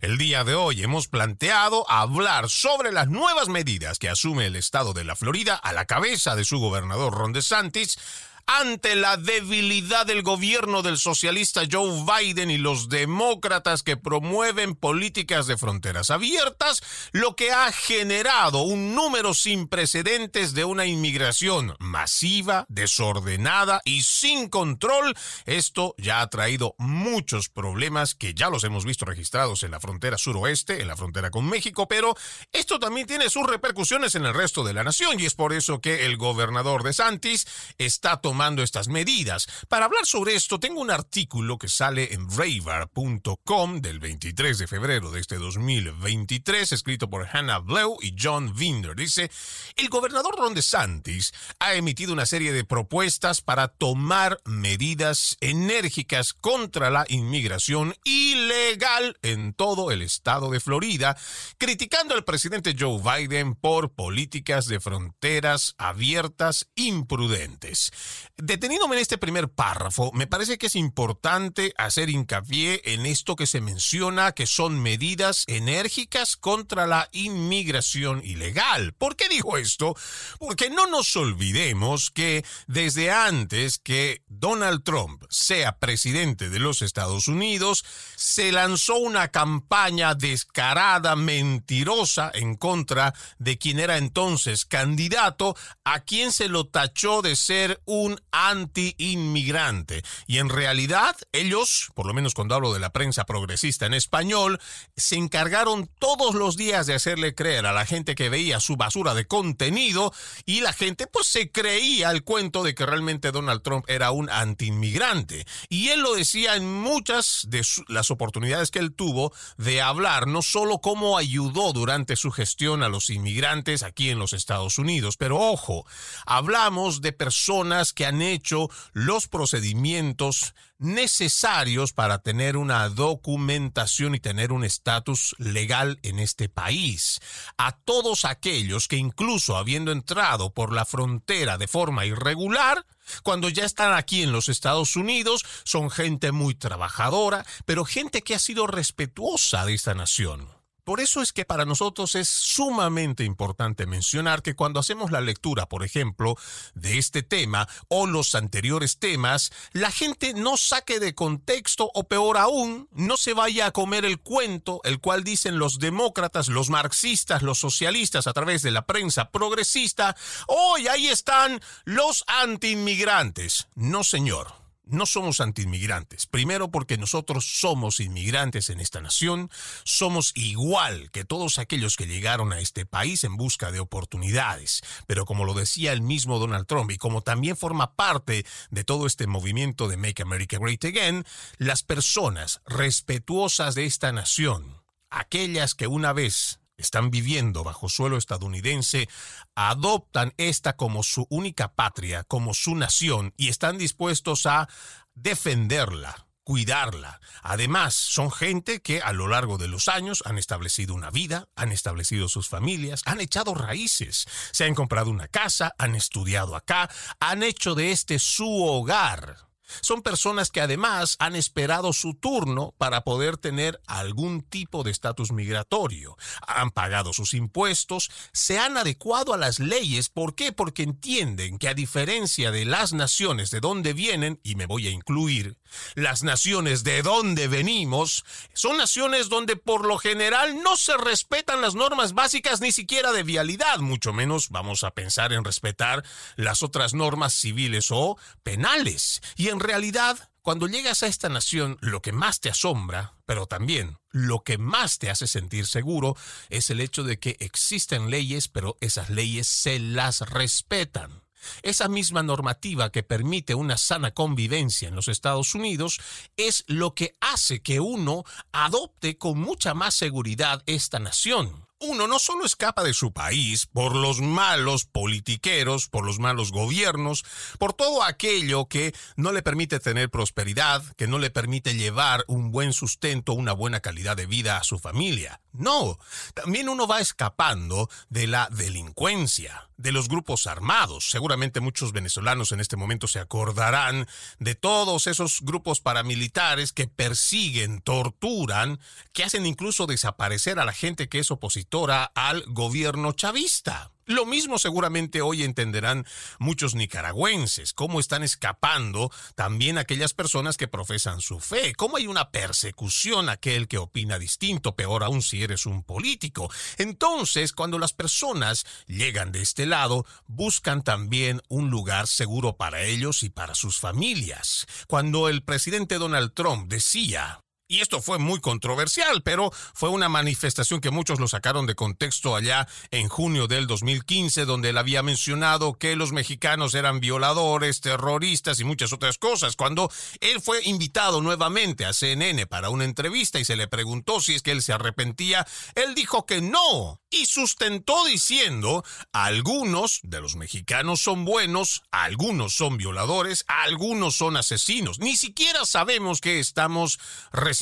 El 0.00 0.16
día 0.16 0.42
de 0.42 0.54
hoy 0.54 0.82
hemos 0.82 1.06
planteado 1.06 1.84
hablar 1.90 2.48
sobre 2.48 2.92
las 2.92 3.08
nuevas 3.08 3.50
medidas 3.50 3.98
que 3.98 4.08
asume 4.08 4.46
el 4.46 4.56
estado 4.56 4.94
de 4.94 5.04
la 5.04 5.16
Florida 5.16 5.54
a 5.54 5.74
la 5.74 5.84
cabeza 5.84 6.34
de 6.34 6.44
su 6.44 6.58
gobernador 6.58 7.12
Ron 7.12 7.34
DeSantis 7.34 7.98
ante 8.46 8.96
la 8.96 9.16
debilidad 9.16 10.06
del 10.06 10.22
gobierno 10.22 10.82
del 10.82 10.98
socialista 10.98 11.62
Joe 11.70 12.04
Biden 12.04 12.50
y 12.50 12.58
los 12.58 12.88
demócratas 12.88 13.82
que 13.82 13.96
promueven 13.96 14.74
políticas 14.74 15.46
de 15.46 15.56
fronteras 15.56 16.10
abiertas, 16.10 16.82
lo 17.12 17.36
que 17.36 17.52
ha 17.52 17.70
generado 17.72 18.62
un 18.62 18.94
número 18.94 19.34
sin 19.34 19.68
precedentes 19.68 20.54
de 20.54 20.64
una 20.64 20.86
inmigración 20.86 21.76
masiva, 21.78 22.66
desordenada 22.68 23.80
y 23.84 24.02
sin 24.02 24.48
control. 24.48 25.16
Esto 25.46 25.94
ya 25.98 26.20
ha 26.20 26.28
traído 26.28 26.74
muchos 26.78 27.48
problemas 27.48 28.14
que 28.14 28.34
ya 28.34 28.50
los 28.50 28.64
hemos 28.64 28.84
visto 28.84 29.04
registrados 29.04 29.62
en 29.62 29.70
la 29.70 29.80
frontera 29.80 30.18
suroeste, 30.18 30.80
en 30.80 30.88
la 30.88 30.96
frontera 30.96 31.30
con 31.30 31.46
México, 31.48 31.86
pero 31.86 32.16
esto 32.52 32.78
también 32.78 33.06
tiene 33.06 33.30
sus 33.30 33.46
repercusiones 33.46 34.14
en 34.14 34.26
el 34.26 34.34
resto 34.34 34.64
de 34.64 34.74
la 34.74 34.84
nación 34.84 35.20
y 35.20 35.26
es 35.26 35.34
por 35.34 35.52
eso 35.52 35.80
que 35.80 36.06
el 36.06 36.16
gobernador 36.16 36.82
de 36.82 36.92
Santis 36.92 37.46
está 37.78 38.20
tomando 38.20 38.31
tomando 38.32 38.62
estas 38.62 38.88
medidas. 38.88 39.46
Para 39.68 39.84
hablar 39.84 40.06
sobre 40.06 40.34
esto, 40.34 40.58
tengo 40.58 40.80
un 40.80 40.90
artículo 40.90 41.58
que 41.58 41.68
sale 41.68 42.14
en 42.14 42.26
braver.com 42.28 43.82
del 43.82 44.00
23 44.00 44.56
de 44.56 44.66
febrero 44.66 45.10
de 45.10 45.20
este 45.20 45.36
2023, 45.36 46.72
escrito 46.72 47.10
por 47.10 47.28
Hannah 47.30 47.58
Blew 47.58 47.98
y 48.00 48.16
John 48.18 48.54
Vinder. 48.56 48.96
Dice, 48.96 49.30
el 49.76 49.90
gobernador 49.90 50.34
Ron 50.38 50.54
DeSantis 50.54 51.34
ha 51.58 51.74
emitido 51.74 52.14
una 52.14 52.24
serie 52.24 52.54
de 52.54 52.64
propuestas 52.64 53.42
para 53.42 53.68
tomar 53.68 54.40
medidas 54.46 55.36
enérgicas 55.42 56.32
contra 56.32 56.88
la 56.88 57.04
inmigración 57.10 57.94
ilegal 58.02 59.18
en 59.20 59.52
todo 59.52 59.90
el 59.90 60.00
estado 60.00 60.48
de 60.48 60.60
Florida, 60.60 61.18
criticando 61.58 62.14
al 62.14 62.24
presidente 62.24 62.74
Joe 62.78 62.98
Biden 62.98 63.54
por 63.56 63.92
políticas 63.92 64.68
de 64.68 64.80
fronteras 64.80 65.74
abiertas 65.76 66.70
imprudentes. 66.76 67.92
Deteniéndome 68.36 68.96
en 68.96 69.02
este 69.02 69.18
primer 69.18 69.48
párrafo, 69.48 70.10
me 70.12 70.26
parece 70.26 70.58
que 70.58 70.66
es 70.66 70.76
importante 70.76 71.72
hacer 71.76 72.10
hincapié 72.10 72.82
en 72.84 73.06
esto 73.06 73.36
que 73.36 73.46
se 73.46 73.60
menciona, 73.60 74.32
que 74.32 74.46
son 74.46 74.80
medidas 74.80 75.44
enérgicas 75.46 76.36
contra 76.36 76.86
la 76.86 77.08
inmigración 77.12 78.22
ilegal. 78.24 78.92
¿Por 78.94 79.16
qué 79.16 79.28
digo 79.28 79.56
esto? 79.56 79.94
Porque 80.38 80.70
no 80.70 80.86
nos 80.86 81.14
olvidemos 81.16 82.10
que 82.10 82.44
desde 82.66 83.10
antes 83.10 83.78
que 83.78 84.22
Donald 84.28 84.82
Trump 84.82 85.22
sea 85.28 85.78
presidente 85.78 86.50
de 86.50 86.58
los 86.58 86.82
Estados 86.82 87.28
Unidos, 87.28 87.84
se 88.16 88.52
lanzó 88.52 88.96
una 88.96 89.28
campaña 89.28 90.14
descarada, 90.14 91.16
mentirosa 91.16 92.30
en 92.34 92.56
contra 92.56 93.14
de 93.38 93.58
quien 93.58 93.78
era 93.78 93.98
entonces 93.98 94.64
candidato, 94.64 95.56
a 95.84 96.00
quien 96.00 96.32
se 96.32 96.48
lo 96.48 96.66
tachó 96.66 97.22
de 97.22 97.36
ser 97.36 97.80
un 97.84 98.11
anti-inmigrante. 98.30 100.02
Y 100.26 100.38
en 100.38 100.48
realidad 100.48 101.16
ellos, 101.32 101.90
por 101.94 102.06
lo 102.06 102.14
menos 102.14 102.34
cuando 102.34 102.54
hablo 102.54 102.72
de 102.72 102.80
la 102.80 102.90
prensa 102.90 103.24
progresista 103.24 103.86
en 103.86 103.94
español, 103.94 104.60
se 104.96 105.16
encargaron 105.16 105.90
todos 105.98 106.34
los 106.34 106.56
días 106.56 106.86
de 106.86 106.94
hacerle 106.94 107.34
creer 107.34 107.66
a 107.66 107.72
la 107.72 107.86
gente 107.86 108.14
que 108.14 108.28
veía 108.28 108.60
su 108.60 108.76
basura 108.76 109.14
de 109.14 109.26
contenido 109.26 110.12
y 110.44 110.60
la 110.60 110.72
gente 110.72 111.06
pues 111.06 111.26
se 111.26 111.50
creía 111.50 112.10
el 112.10 112.24
cuento 112.24 112.62
de 112.62 112.74
que 112.74 112.86
realmente 112.86 113.32
Donald 113.32 113.62
Trump 113.62 113.84
era 113.88 114.10
un 114.10 114.30
anti-inmigrante. 114.30 115.46
Y 115.68 115.88
él 115.88 116.00
lo 116.00 116.14
decía 116.14 116.56
en 116.56 116.72
muchas 116.72 117.46
de 117.48 117.62
las 117.88 118.10
oportunidades 118.10 118.70
que 118.70 118.78
él 118.78 118.94
tuvo 118.94 119.32
de 119.56 119.80
hablar, 119.80 120.26
no 120.26 120.42
solo 120.42 120.80
cómo 120.80 121.16
ayudó 121.16 121.72
durante 121.72 122.16
su 122.16 122.30
gestión 122.30 122.82
a 122.82 122.88
los 122.88 123.10
inmigrantes 123.10 123.82
aquí 123.82 124.10
en 124.10 124.18
los 124.18 124.32
Estados 124.32 124.78
Unidos, 124.78 125.16
pero 125.16 125.38
ojo, 125.38 125.86
hablamos 126.26 127.00
de 127.00 127.12
personas 127.12 127.92
que 127.92 128.01
han 128.06 128.22
hecho 128.22 128.68
los 128.92 129.28
procedimientos 129.28 130.54
necesarios 130.78 131.92
para 131.92 132.18
tener 132.18 132.56
una 132.56 132.88
documentación 132.88 134.14
y 134.14 134.20
tener 134.20 134.52
un 134.52 134.64
estatus 134.64 135.34
legal 135.38 135.98
en 136.02 136.18
este 136.18 136.48
país. 136.48 137.20
A 137.56 137.72
todos 137.72 138.24
aquellos 138.24 138.88
que 138.88 138.96
incluso 138.96 139.56
habiendo 139.56 139.92
entrado 139.92 140.52
por 140.52 140.72
la 140.72 140.84
frontera 140.84 141.56
de 141.56 141.68
forma 141.68 142.04
irregular, 142.04 142.84
cuando 143.22 143.48
ya 143.48 143.64
están 143.64 143.94
aquí 143.94 144.22
en 144.22 144.32
los 144.32 144.48
Estados 144.48 144.96
Unidos, 144.96 145.44
son 145.64 145.90
gente 145.90 146.32
muy 146.32 146.54
trabajadora, 146.54 147.46
pero 147.64 147.84
gente 147.84 148.22
que 148.22 148.34
ha 148.34 148.38
sido 148.38 148.66
respetuosa 148.66 149.64
de 149.64 149.74
esta 149.74 149.94
nación. 149.94 150.61
Por 150.84 151.00
eso 151.00 151.22
es 151.22 151.32
que 151.32 151.44
para 151.44 151.64
nosotros 151.64 152.16
es 152.16 152.28
sumamente 152.28 153.22
importante 153.22 153.86
mencionar 153.86 154.42
que 154.42 154.56
cuando 154.56 154.80
hacemos 154.80 155.12
la 155.12 155.20
lectura, 155.20 155.68
por 155.68 155.84
ejemplo, 155.84 156.36
de 156.74 156.98
este 156.98 157.22
tema 157.22 157.68
o 157.86 158.06
los 158.06 158.34
anteriores 158.34 158.98
temas, 158.98 159.52
la 159.72 159.92
gente 159.92 160.34
no 160.34 160.56
saque 160.56 160.98
de 160.98 161.14
contexto 161.14 161.88
o 161.94 162.04
peor 162.04 162.36
aún, 162.36 162.88
no 162.90 163.16
se 163.16 163.32
vaya 163.32 163.66
a 163.66 163.70
comer 163.70 164.04
el 164.04 164.18
cuento, 164.18 164.80
el 164.82 164.98
cual 164.98 165.22
dicen 165.22 165.58
los 165.58 165.78
demócratas, 165.78 166.48
los 166.48 166.68
marxistas, 166.68 167.42
los 167.42 167.58
socialistas 167.58 168.26
a 168.26 168.32
través 168.32 168.62
de 168.62 168.72
la 168.72 168.84
prensa 168.84 169.30
progresista, 169.30 170.16
hoy 170.48 170.88
ahí 170.88 171.06
están 171.06 171.60
los 171.84 172.24
antiinmigrantes. 172.26 173.68
No, 173.76 174.02
señor 174.02 174.61
no 174.84 175.06
somos 175.06 175.40
antiinmigrantes. 175.40 176.26
Primero 176.26 176.70
porque 176.70 176.98
nosotros 176.98 177.44
somos 177.60 178.00
inmigrantes 178.00 178.70
en 178.70 178.80
esta 178.80 179.00
nación, 179.00 179.50
somos 179.84 180.32
igual 180.34 181.10
que 181.10 181.24
todos 181.24 181.58
aquellos 181.58 181.96
que 181.96 182.06
llegaron 182.06 182.52
a 182.52 182.60
este 182.60 182.86
país 182.86 183.24
en 183.24 183.36
busca 183.36 183.70
de 183.70 183.80
oportunidades. 183.80 184.82
Pero 185.06 185.24
como 185.24 185.44
lo 185.44 185.54
decía 185.54 185.92
el 185.92 186.02
mismo 186.02 186.38
Donald 186.38 186.66
Trump 186.66 186.90
y 186.90 186.98
como 186.98 187.22
también 187.22 187.56
forma 187.56 187.94
parte 187.94 188.44
de 188.70 188.84
todo 188.84 189.06
este 189.06 189.26
movimiento 189.26 189.88
de 189.88 189.96
Make 189.96 190.22
America 190.22 190.58
Great 190.58 190.84
Again, 190.84 191.24
las 191.58 191.82
personas 191.82 192.60
respetuosas 192.66 193.74
de 193.74 193.84
esta 193.84 194.12
nación, 194.12 194.82
aquellas 195.10 195.74
que 195.74 195.86
una 195.86 196.12
vez 196.12 196.61
están 196.82 197.10
viviendo 197.10 197.64
bajo 197.64 197.88
suelo 197.88 198.16
estadounidense, 198.16 199.08
adoptan 199.54 200.34
esta 200.36 200.76
como 200.76 201.02
su 201.02 201.26
única 201.30 201.74
patria, 201.74 202.24
como 202.24 202.54
su 202.54 202.74
nación, 202.74 203.32
y 203.36 203.48
están 203.48 203.78
dispuestos 203.78 204.46
a 204.46 204.68
defenderla, 205.14 206.26
cuidarla. 206.44 207.20
Además, 207.42 207.94
son 207.94 208.30
gente 208.30 208.80
que 208.80 209.00
a 209.00 209.12
lo 209.12 209.28
largo 209.28 209.58
de 209.58 209.68
los 209.68 209.88
años 209.88 210.22
han 210.26 210.38
establecido 210.38 210.94
una 210.94 211.10
vida, 211.10 211.48
han 211.56 211.72
establecido 211.72 212.28
sus 212.28 212.48
familias, 212.48 213.02
han 213.06 213.20
echado 213.20 213.54
raíces, 213.54 214.26
se 214.50 214.64
han 214.64 214.74
comprado 214.74 215.10
una 215.10 215.28
casa, 215.28 215.72
han 215.78 215.94
estudiado 215.94 216.56
acá, 216.56 216.90
han 217.20 217.42
hecho 217.42 217.74
de 217.74 217.92
este 217.92 218.18
su 218.18 218.64
hogar. 218.64 219.51
Son 219.80 220.02
personas 220.02 220.50
que 220.50 220.60
además 220.60 221.16
han 221.18 221.36
esperado 221.36 221.92
su 221.92 222.14
turno 222.14 222.74
para 222.78 223.02
poder 223.04 223.36
tener 223.36 223.80
algún 223.86 224.42
tipo 224.42 224.82
de 224.82 224.90
estatus 224.90 225.32
migratorio. 225.32 226.16
Han 226.46 226.70
pagado 226.70 227.12
sus 227.12 227.34
impuestos, 227.34 228.10
se 228.32 228.58
han 228.58 228.76
adecuado 228.76 229.34
a 229.34 229.38
las 229.38 229.58
leyes. 229.58 230.08
¿Por 230.08 230.34
qué? 230.34 230.52
Porque 230.52 230.82
entienden 230.82 231.58
que 231.58 231.68
a 231.68 231.74
diferencia 231.74 232.50
de 232.50 232.64
las 232.64 232.92
naciones 232.92 233.50
de 233.50 233.60
donde 233.60 233.92
vienen, 233.92 234.40
y 234.42 234.54
me 234.54 234.66
voy 234.66 234.86
a 234.86 234.90
incluir, 234.90 235.58
las 235.94 236.22
naciones 236.22 236.84
de 236.84 237.02
donde 237.02 237.48
venimos, 237.48 238.24
son 238.52 238.76
naciones 238.76 239.28
donde 239.28 239.56
por 239.56 239.86
lo 239.86 239.98
general 239.98 240.62
no 240.62 240.76
se 240.76 240.96
respetan 240.96 241.60
las 241.60 241.74
normas 241.74 242.12
básicas 242.12 242.60
ni 242.60 242.72
siquiera 242.72 243.12
de 243.12 243.22
vialidad, 243.22 243.78
mucho 243.78 244.12
menos 244.12 244.50
vamos 244.50 244.84
a 244.84 244.92
pensar 244.92 245.32
en 245.32 245.44
respetar 245.44 246.04
las 246.36 246.62
otras 246.62 246.94
normas 246.94 247.32
civiles 247.34 247.90
o 247.90 248.18
penales. 248.42 249.22
Y 249.36 249.48
realidad, 249.62 250.30
cuando 250.42 250.66
llegas 250.66 251.02
a 251.02 251.06
esta 251.06 251.28
nación, 251.28 251.78
lo 251.80 252.02
que 252.02 252.12
más 252.12 252.40
te 252.40 252.50
asombra, 252.50 253.14
pero 253.26 253.46
también 253.46 253.98
lo 254.10 254.42
que 254.42 254.58
más 254.58 254.98
te 254.98 255.10
hace 255.10 255.26
sentir 255.26 255.66
seguro, 255.66 256.16
es 256.50 256.70
el 256.70 256.80
hecho 256.80 257.04
de 257.04 257.18
que 257.18 257.36
existen 257.40 258.10
leyes, 258.10 258.48
pero 258.48 258.76
esas 258.80 259.08
leyes 259.08 259.46
se 259.46 259.78
las 259.78 260.20
respetan. 260.20 261.22
Esa 261.62 261.88
misma 261.88 262.22
normativa 262.22 262.90
que 262.90 263.02
permite 263.02 263.54
una 263.54 263.76
sana 263.76 264.12
convivencia 264.12 264.88
en 264.88 264.94
los 264.94 265.08
Estados 265.08 265.54
Unidos 265.54 266.00
es 266.36 266.64
lo 266.66 266.94
que 266.94 267.16
hace 267.20 267.62
que 267.62 267.80
uno 267.80 268.24
adopte 268.52 269.18
con 269.18 269.38
mucha 269.38 269.74
más 269.74 269.94
seguridad 269.94 270.62
esta 270.66 270.98
nación 270.98 271.66
uno 271.82 272.06
no 272.06 272.18
solo 272.20 272.44
escapa 272.44 272.84
de 272.84 272.94
su 272.94 273.12
país 273.12 273.66
por 273.66 273.96
los 273.96 274.20
malos 274.20 274.84
politiqueros, 274.84 275.88
por 275.88 276.06
los 276.06 276.20
malos 276.20 276.52
gobiernos, 276.52 277.24
por 277.58 277.72
todo 277.72 278.04
aquello 278.04 278.66
que 278.66 278.94
no 279.16 279.32
le 279.32 279.42
permite 279.42 279.80
tener 279.80 280.08
prosperidad, 280.08 280.84
que 280.96 281.08
no 281.08 281.18
le 281.18 281.30
permite 281.30 281.74
llevar 281.74 282.24
un 282.28 282.52
buen 282.52 282.72
sustento, 282.72 283.32
una 283.32 283.52
buena 283.52 283.80
calidad 283.80 284.16
de 284.16 284.26
vida 284.26 284.58
a 284.58 284.64
su 284.64 284.78
familia. 284.78 285.40
No, 285.52 285.98
también 286.34 286.68
uno 286.68 286.86
va 286.86 287.00
escapando 287.00 287.90
de 288.08 288.26
la 288.28 288.48
delincuencia, 288.50 289.68
de 289.76 289.92
los 289.92 290.08
grupos 290.08 290.46
armados. 290.46 291.10
Seguramente 291.10 291.60
muchos 291.60 291.92
venezolanos 291.92 292.52
en 292.52 292.60
este 292.60 292.76
momento 292.76 293.08
se 293.08 293.18
acordarán 293.18 294.06
de 294.38 294.54
todos 294.54 295.08
esos 295.08 295.40
grupos 295.42 295.80
paramilitares 295.80 296.72
que 296.72 296.86
persiguen, 296.86 297.80
torturan, 297.82 298.78
que 299.12 299.24
hacen 299.24 299.44
incluso 299.44 299.86
desaparecer 299.86 300.58
a 300.58 300.64
la 300.64 300.72
gente 300.72 301.08
que 301.08 301.18
es 301.18 301.30
opositora 301.30 301.71
al 301.72 302.44
gobierno 302.48 303.12
chavista. 303.12 303.90
Lo 304.04 304.26
mismo 304.26 304.58
seguramente 304.58 305.22
hoy 305.22 305.42
entenderán 305.42 306.04
muchos 306.38 306.74
nicaragüenses, 306.74 307.72
cómo 307.72 307.98
están 307.98 308.22
escapando 308.22 309.10
también 309.36 309.78
aquellas 309.78 310.12
personas 310.12 310.58
que 310.58 310.68
profesan 310.68 311.22
su 311.22 311.40
fe, 311.40 311.72
cómo 311.74 311.96
hay 311.96 312.08
una 312.08 312.30
persecución 312.30 313.30
a 313.30 313.32
aquel 313.32 313.68
que 313.68 313.78
opina 313.78 314.18
distinto, 314.18 314.76
peor 314.76 315.02
aún 315.02 315.22
si 315.22 315.42
eres 315.42 315.64
un 315.64 315.82
político. 315.82 316.50
Entonces, 316.76 317.52
cuando 317.52 317.78
las 317.78 317.94
personas 317.94 318.66
llegan 318.86 319.32
de 319.32 319.40
este 319.40 319.64
lado, 319.64 320.04
buscan 320.26 320.82
también 320.82 321.40
un 321.48 321.70
lugar 321.70 322.06
seguro 322.06 322.58
para 322.58 322.82
ellos 322.82 323.22
y 323.22 323.30
para 323.30 323.54
sus 323.54 323.78
familias. 323.78 324.66
Cuando 324.88 325.30
el 325.30 325.42
presidente 325.42 325.96
Donald 325.96 326.34
Trump 326.34 326.68
decía, 326.68 327.41
y 327.72 327.80
esto 327.80 328.02
fue 328.02 328.18
muy 328.18 328.38
controversial, 328.38 329.22
pero 329.22 329.50
fue 329.72 329.88
una 329.88 330.10
manifestación 330.10 330.82
que 330.82 330.90
muchos 330.90 331.18
lo 331.18 331.26
sacaron 331.26 331.64
de 331.64 331.74
contexto 331.74 332.36
allá 332.36 332.68
en 332.90 333.08
junio 333.08 333.46
del 333.46 333.66
2015, 333.66 334.44
donde 334.44 334.68
él 334.68 334.76
había 334.76 335.02
mencionado 335.02 335.72
que 335.78 335.96
los 335.96 336.12
mexicanos 336.12 336.74
eran 336.74 337.00
violadores, 337.00 337.80
terroristas 337.80 338.60
y 338.60 338.64
muchas 338.64 338.92
otras 338.92 339.16
cosas. 339.16 339.56
Cuando 339.56 339.90
él 340.20 340.42
fue 340.42 340.60
invitado 340.64 341.22
nuevamente 341.22 341.86
a 341.86 341.94
CNN 341.94 342.46
para 342.46 342.68
una 342.68 342.84
entrevista 342.84 343.40
y 343.40 343.46
se 343.46 343.56
le 343.56 343.68
preguntó 343.68 344.20
si 344.20 344.34
es 344.34 344.42
que 344.42 344.50
él 344.50 344.60
se 344.60 344.74
arrepentía, 344.74 345.46
él 345.74 345.94
dijo 345.94 346.26
que 346.26 346.42
no 346.42 347.00
y 347.08 347.24
sustentó 347.24 348.04
diciendo, 348.04 348.84
algunos 349.12 350.00
de 350.02 350.20
los 350.20 350.36
mexicanos 350.36 351.00
son 351.00 351.24
buenos, 351.24 351.84
algunos 351.90 352.54
son 352.54 352.76
violadores, 352.76 353.46
algunos 353.48 354.14
son 354.14 354.36
asesinos. 354.36 354.98
Ni 354.98 355.16
siquiera 355.16 355.64
sabemos 355.64 356.20
qué 356.20 356.38
estamos 356.38 356.98
recibiendo 357.32 357.61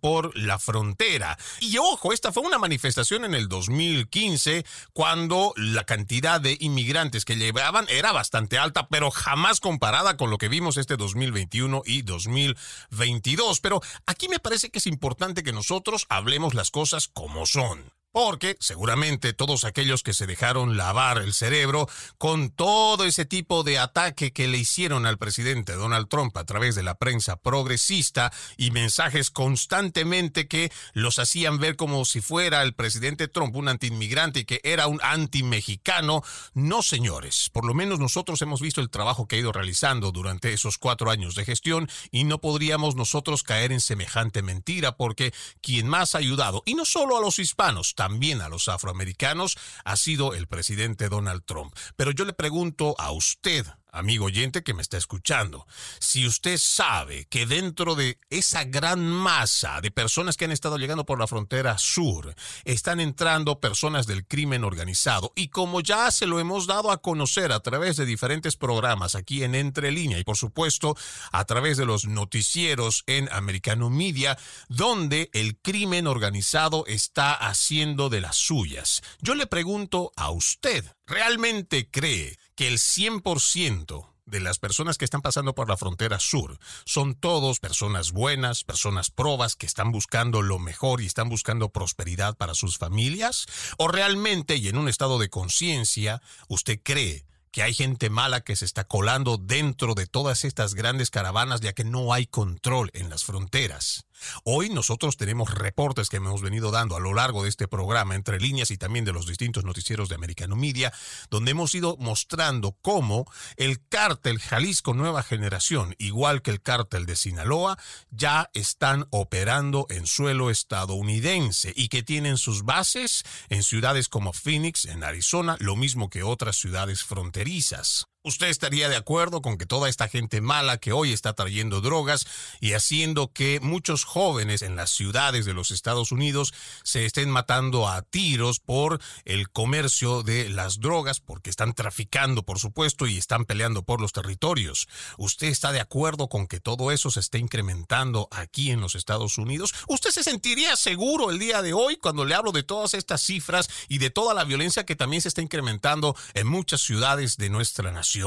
por 0.00 0.36
la 0.36 0.58
frontera. 0.58 1.38
Y 1.60 1.78
ojo, 1.78 2.12
esta 2.12 2.32
fue 2.32 2.42
una 2.42 2.58
manifestación 2.58 3.24
en 3.24 3.34
el 3.34 3.48
2015 3.48 4.64
cuando 4.92 5.52
la 5.56 5.84
cantidad 5.84 6.40
de 6.40 6.56
inmigrantes 6.60 7.24
que 7.24 7.36
llevaban 7.36 7.86
era 7.88 8.12
bastante 8.12 8.58
alta, 8.58 8.88
pero 8.88 9.10
jamás 9.10 9.60
comparada 9.60 10.16
con 10.16 10.30
lo 10.30 10.38
que 10.38 10.48
vimos 10.48 10.76
este 10.76 10.96
2021 10.96 11.82
y 11.84 12.02
2022. 12.02 13.60
Pero 13.60 13.80
aquí 14.06 14.28
me 14.28 14.40
parece 14.40 14.70
que 14.70 14.78
es 14.78 14.86
importante 14.86 15.42
que 15.42 15.52
nosotros 15.52 16.06
hablemos 16.08 16.54
las 16.54 16.70
cosas 16.70 17.08
como 17.08 17.46
son. 17.46 17.97
Porque 18.10 18.56
seguramente 18.58 19.34
todos 19.34 19.64
aquellos 19.64 20.02
que 20.02 20.14
se 20.14 20.26
dejaron 20.26 20.78
lavar 20.78 21.18
el 21.18 21.34
cerebro 21.34 21.88
con 22.16 22.48
todo 22.50 23.04
ese 23.04 23.26
tipo 23.26 23.64
de 23.64 23.78
ataque 23.78 24.32
que 24.32 24.48
le 24.48 24.56
hicieron 24.56 25.04
al 25.04 25.18
presidente 25.18 25.74
Donald 25.74 26.08
Trump 26.08 26.34
a 26.38 26.44
través 26.44 26.74
de 26.74 26.82
la 26.82 26.94
prensa 26.94 27.36
progresista 27.36 28.32
y 28.56 28.70
mensajes 28.70 29.30
constantemente 29.30 30.48
que 30.48 30.72
los 30.94 31.18
hacían 31.18 31.58
ver 31.58 31.76
como 31.76 32.06
si 32.06 32.22
fuera 32.22 32.62
el 32.62 32.74
presidente 32.74 33.28
Trump 33.28 33.54
un 33.54 33.68
antiinmigrante 33.68 34.40
y 34.40 34.44
que 34.46 34.60
era 34.64 34.86
un 34.86 35.00
anti-mexicano. 35.02 36.22
No, 36.54 36.82
señores, 36.82 37.50
por 37.52 37.66
lo 37.66 37.74
menos 37.74 37.98
nosotros 37.98 38.40
hemos 38.40 38.62
visto 38.62 38.80
el 38.80 38.90
trabajo 38.90 39.28
que 39.28 39.36
ha 39.36 39.40
ido 39.40 39.52
realizando 39.52 40.12
durante 40.12 40.54
esos 40.54 40.78
cuatro 40.78 41.10
años 41.10 41.34
de 41.34 41.44
gestión 41.44 41.90
y 42.10 42.24
no 42.24 42.40
podríamos 42.40 42.96
nosotros 42.96 43.42
caer 43.42 43.70
en 43.70 43.80
semejante 43.80 44.40
mentira 44.40 44.96
porque 44.96 45.34
quien 45.60 45.86
más 45.86 46.14
ha 46.14 46.18
ayudado, 46.18 46.62
y 46.64 46.74
no 46.74 46.86
solo 46.86 47.18
a 47.18 47.20
los 47.20 47.38
hispanos, 47.38 47.94
también 47.98 48.42
a 48.42 48.48
los 48.48 48.68
afroamericanos 48.68 49.58
ha 49.84 49.96
sido 49.96 50.32
el 50.32 50.46
presidente 50.46 51.08
Donald 51.08 51.42
Trump. 51.44 51.74
Pero 51.96 52.12
yo 52.12 52.24
le 52.24 52.32
pregunto 52.32 52.94
a 52.96 53.10
usted, 53.10 53.66
amigo 53.98 54.26
oyente 54.26 54.62
que 54.62 54.74
me 54.74 54.82
está 54.82 54.96
escuchando, 54.96 55.66
si 55.98 56.26
usted 56.26 56.56
sabe 56.58 57.26
que 57.26 57.46
dentro 57.46 57.94
de 57.94 58.18
esa 58.30 58.64
gran 58.64 59.00
masa 59.00 59.80
de 59.80 59.90
personas 59.90 60.36
que 60.36 60.44
han 60.44 60.52
estado 60.52 60.78
llegando 60.78 61.04
por 61.04 61.18
la 61.18 61.26
frontera 61.26 61.76
sur, 61.78 62.34
están 62.64 63.00
entrando 63.00 63.60
personas 63.60 64.06
del 64.06 64.26
crimen 64.26 64.64
organizado 64.64 65.32
y 65.34 65.48
como 65.48 65.80
ya 65.80 66.10
se 66.10 66.26
lo 66.26 66.40
hemos 66.40 66.66
dado 66.66 66.90
a 66.90 67.02
conocer 67.02 67.52
a 67.52 67.60
través 67.60 67.96
de 67.96 68.06
diferentes 68.06 68.56
programas 68.56 69.14
aquí 69.14 69.42
en 69.42 69.54
Entre 69.54 69.90
Línea 69.90 70.18
y 70.18 70.24
por 70.24 70.36
supuesto 70.36 70.96
a 71.32 71.44
través 71.44 71.76
de 71.76 71.86
los 71.86 72.06
noticieros 72.06 73.04
en 73.06 73.28
Americano 73.32 73.90
Media, 73.90 74.38
donde 74.68 75.30
el 75.32 75.58
crimen 75.58 76.06
organizado 76.06 76.84
está 76.86 77.32
haciendo 77.32 78.08
de 78.08 78.20
las 78.20 78.36
suyas. 78.36 79.02
Yo 79.20 79.34
le 79.34 79.46
pregunto 79.46 80.12
a 80.16 80.30
usted, 80.30 80.84
¿realmente 81.06 81.90
cree 81.90 82.38
que 82.58 82.66
el 82.66 82.78
100% 82.78 84.08
de 84.26 84.40
las 84.40 84.58
personas 84.58 84.98
que 84.98 85.04
están 85.04 85.22
pasando 85.22 85.54
por 85.54 85.68
la 85.68 85.76
frontera 85.76 86.18
sur 86.18 86.58
son 86.84 87.14
todos 87.14 87.60
personas 87.60 88.10
buenas, 88.10 88.64
personas 88.64 89.12
probas 89.12 89.54
que 89.54 89.64
están 89.64 89.92
buscando 89.92 90.42
lo 90.42 90.58
mejor 90.58 91.00
y 91.00 91.06
están 91.06 91.28
buscando 91.28 91.68
prosperidad 91.68 92.36
para 92.36 92.54
sus 92.54 92.76
familias? 92.76 93.46
¿O 93.76 93.86
realmente 93.86 94.56
y 94.56 94.66
en 94.66 94.76
un 94.76 94.88
estado 94.88 95.20
de 95.20 95.30
conciencia 95.30 96.20
usted 96.48 96.80
cree 96.82 97.26
que 97.52 97.62
hay 97.62 97.74
gente 97.74 98.10
mala 98.10 98.40
que 98.40 98.56
se 98.56 98.64
está 98.64 98.82
colando 98.82 99.36
dentro 99.36 99.94
de 99.94 100.08
todas 100.08 100.44
estas 100.44 100.74
grandes 100.74 101.10
caravanas 101.10 101.60
ya 101.60 101.74
que 101.74 101.84
no 101.84 102.12
hay 102.12 102.26
control 102.26 102.90
en 102.92 103.08
las 103.08 103.22
fronteras. 103.22 104.04
Hoy 104.44 104.68
nosotros 104.70 105.16
tenemos 105.16 105.54
reportes 105.54 106.08
que 106.08 106.18
hemos 106.18 106.42
venido 106.42 106.70
dando 106.70 106.96
a 106.96 107.00
lo 107.00 107.14
largo 107.14 107.42
de 107.42 107.48
este 107.48 107.68
programa, 107.68 108.14
entre 108.14 108.40
líneas 108.40 108.70
y 108.70 108.78
también 108.78 109.04
de 109.04 109.12
los 109.12 109.26
distintos 109.26 109.64
noticieros 109.64 110.08
de 110.08 110.14
Americano 110.14 110.56
Media, 110.56 110.92
donde 111.30 111.52
hemos 111.52 111.74
ido 111.74 111.96
mostrando 111.98 112.76
cómo 112.82 113.30
el 113.56 113.86
cártel 113.88 114.38
Jalisco 114.38 114.94
Nueva 114.94 115.22
Generación, 115.22 115.94
igual 115.98 116.42
que 116.42 116.50
el 116.50 116.62
cártel 116.62 117.06
de 117.06 117.16
Sinaloa, 117.16 117.78
ya 118.10 118.50
están 118.54 119.06
operando 119.10 119.86
en 119.90 120.06
suelo 120.06 120.50
estadounidense 120.50 121.72
y 121.76 121.88
que 121.88 122.02
tienen 122.02 122.36
sus 122.36 122.64
bases 122.64 123.24
en 123.48 123.62
ciudades 123.62 124.08
como 124.08 124.32
Phoenix, 124.32 124.84
en 124.84 125.04
Arizona, 125.04 125.56
lo 125.60 125.76
mismo 125.76 126.10
que 126.10 126.22
otras 126.22 126.56
ciudades 126.56 127.04
fronterizas. 127.04 128.08
¿Usted 128.28 128.48
estaría 128.48 128.90
de 128.90 128.96
acuerdo 128.96 129.40
con 129.40 129.56
que 129.56 129.64
toda 129.64 129.88
esta 129.88 130.06
gente 130.06 130.42
mala 130.42 130.76
que 130.76 130.92
hoy 130.92 131.14
está 131.14 131.32
trayendo 131.32 131.80
drogas 131.80 132.26
y 132.60 132.74
haciendo 132.74 133.32
que 133.32 133.58
muchos 133.58 134.04
jóvenes 134.04 134.60
en 134.60 134.76
las 134.76 134.90
ciudades 134.90 135.46
de 135.46 135.54
los 135.54 135.70
Estados 135.70 136.12
Unidos 136.12 136.52
se 136.82 137.06
estén 137.06 137.30
matando 137.30 137.88
a 137.88 138.02
tiros 138.02 138.60
por 138.60 139.00
el 139.24 139.48
comercio 139.48 140.22
de 140.22 140.50
las 140.50 140.78
drogas, 140.80 141.20
porque 141.20 141.48
están 141.48 141.72
traficando, 141.72 142.42
por 142.42 142.58
supuesto, 142.58 143.06
y 143.06 143.16
están 143.16 143.46
peleando 143.46 143.82
por 143.82 143.98
los 143.98 144.12
territorios? 144.12 144.88
¿Usted 145.16 145.46
está 145.46 145.72
de 145.72 145.80
acuerdo 145.80 146.28
con 146.28 146.46
que 146.48 146.60
todo 146.60 146.92
eso 146.92 147.10
se 147.10 147.20
esté 147.20 147.38
incrementando 147.38 148.28
aquí 148.30 148.70
en 148.70 148.82
los 148.82 148.94
Estados 148.94 149.38
Unidos? 149.38 149.72
¿Usted 149.86 150.10
se 150.10 150.22
sentiría 150.22 150.76
seguro 150.76 151.30
el 151.30 151.38
día 151.38 151.62
de 151.62 151.72
hoy 151.72 151.96
cuando 151.96 152.26
le 152.26 152.34
hablo 152.34 152.52
de 152.52 152.62
todas 152.62 152.92
estas 152.92 153.22
cifras 153.22 153.70
y 153.88 153.96
de 153.96 154.10
toda 154.10 154.34
la 154.34 154.44
violencia 154.44 154.84
que 154.84 154.96
también 154.96 155.22
se 155.22 155.28
está 155.28 155.40
incrementando 155.40 156.14
en 156.34 156.46
muchas 156.46 156.82
ciudades 156.82 157.38
de 157.38 157.48
nuestra 157.48 157.90
nación? 157.90 158.17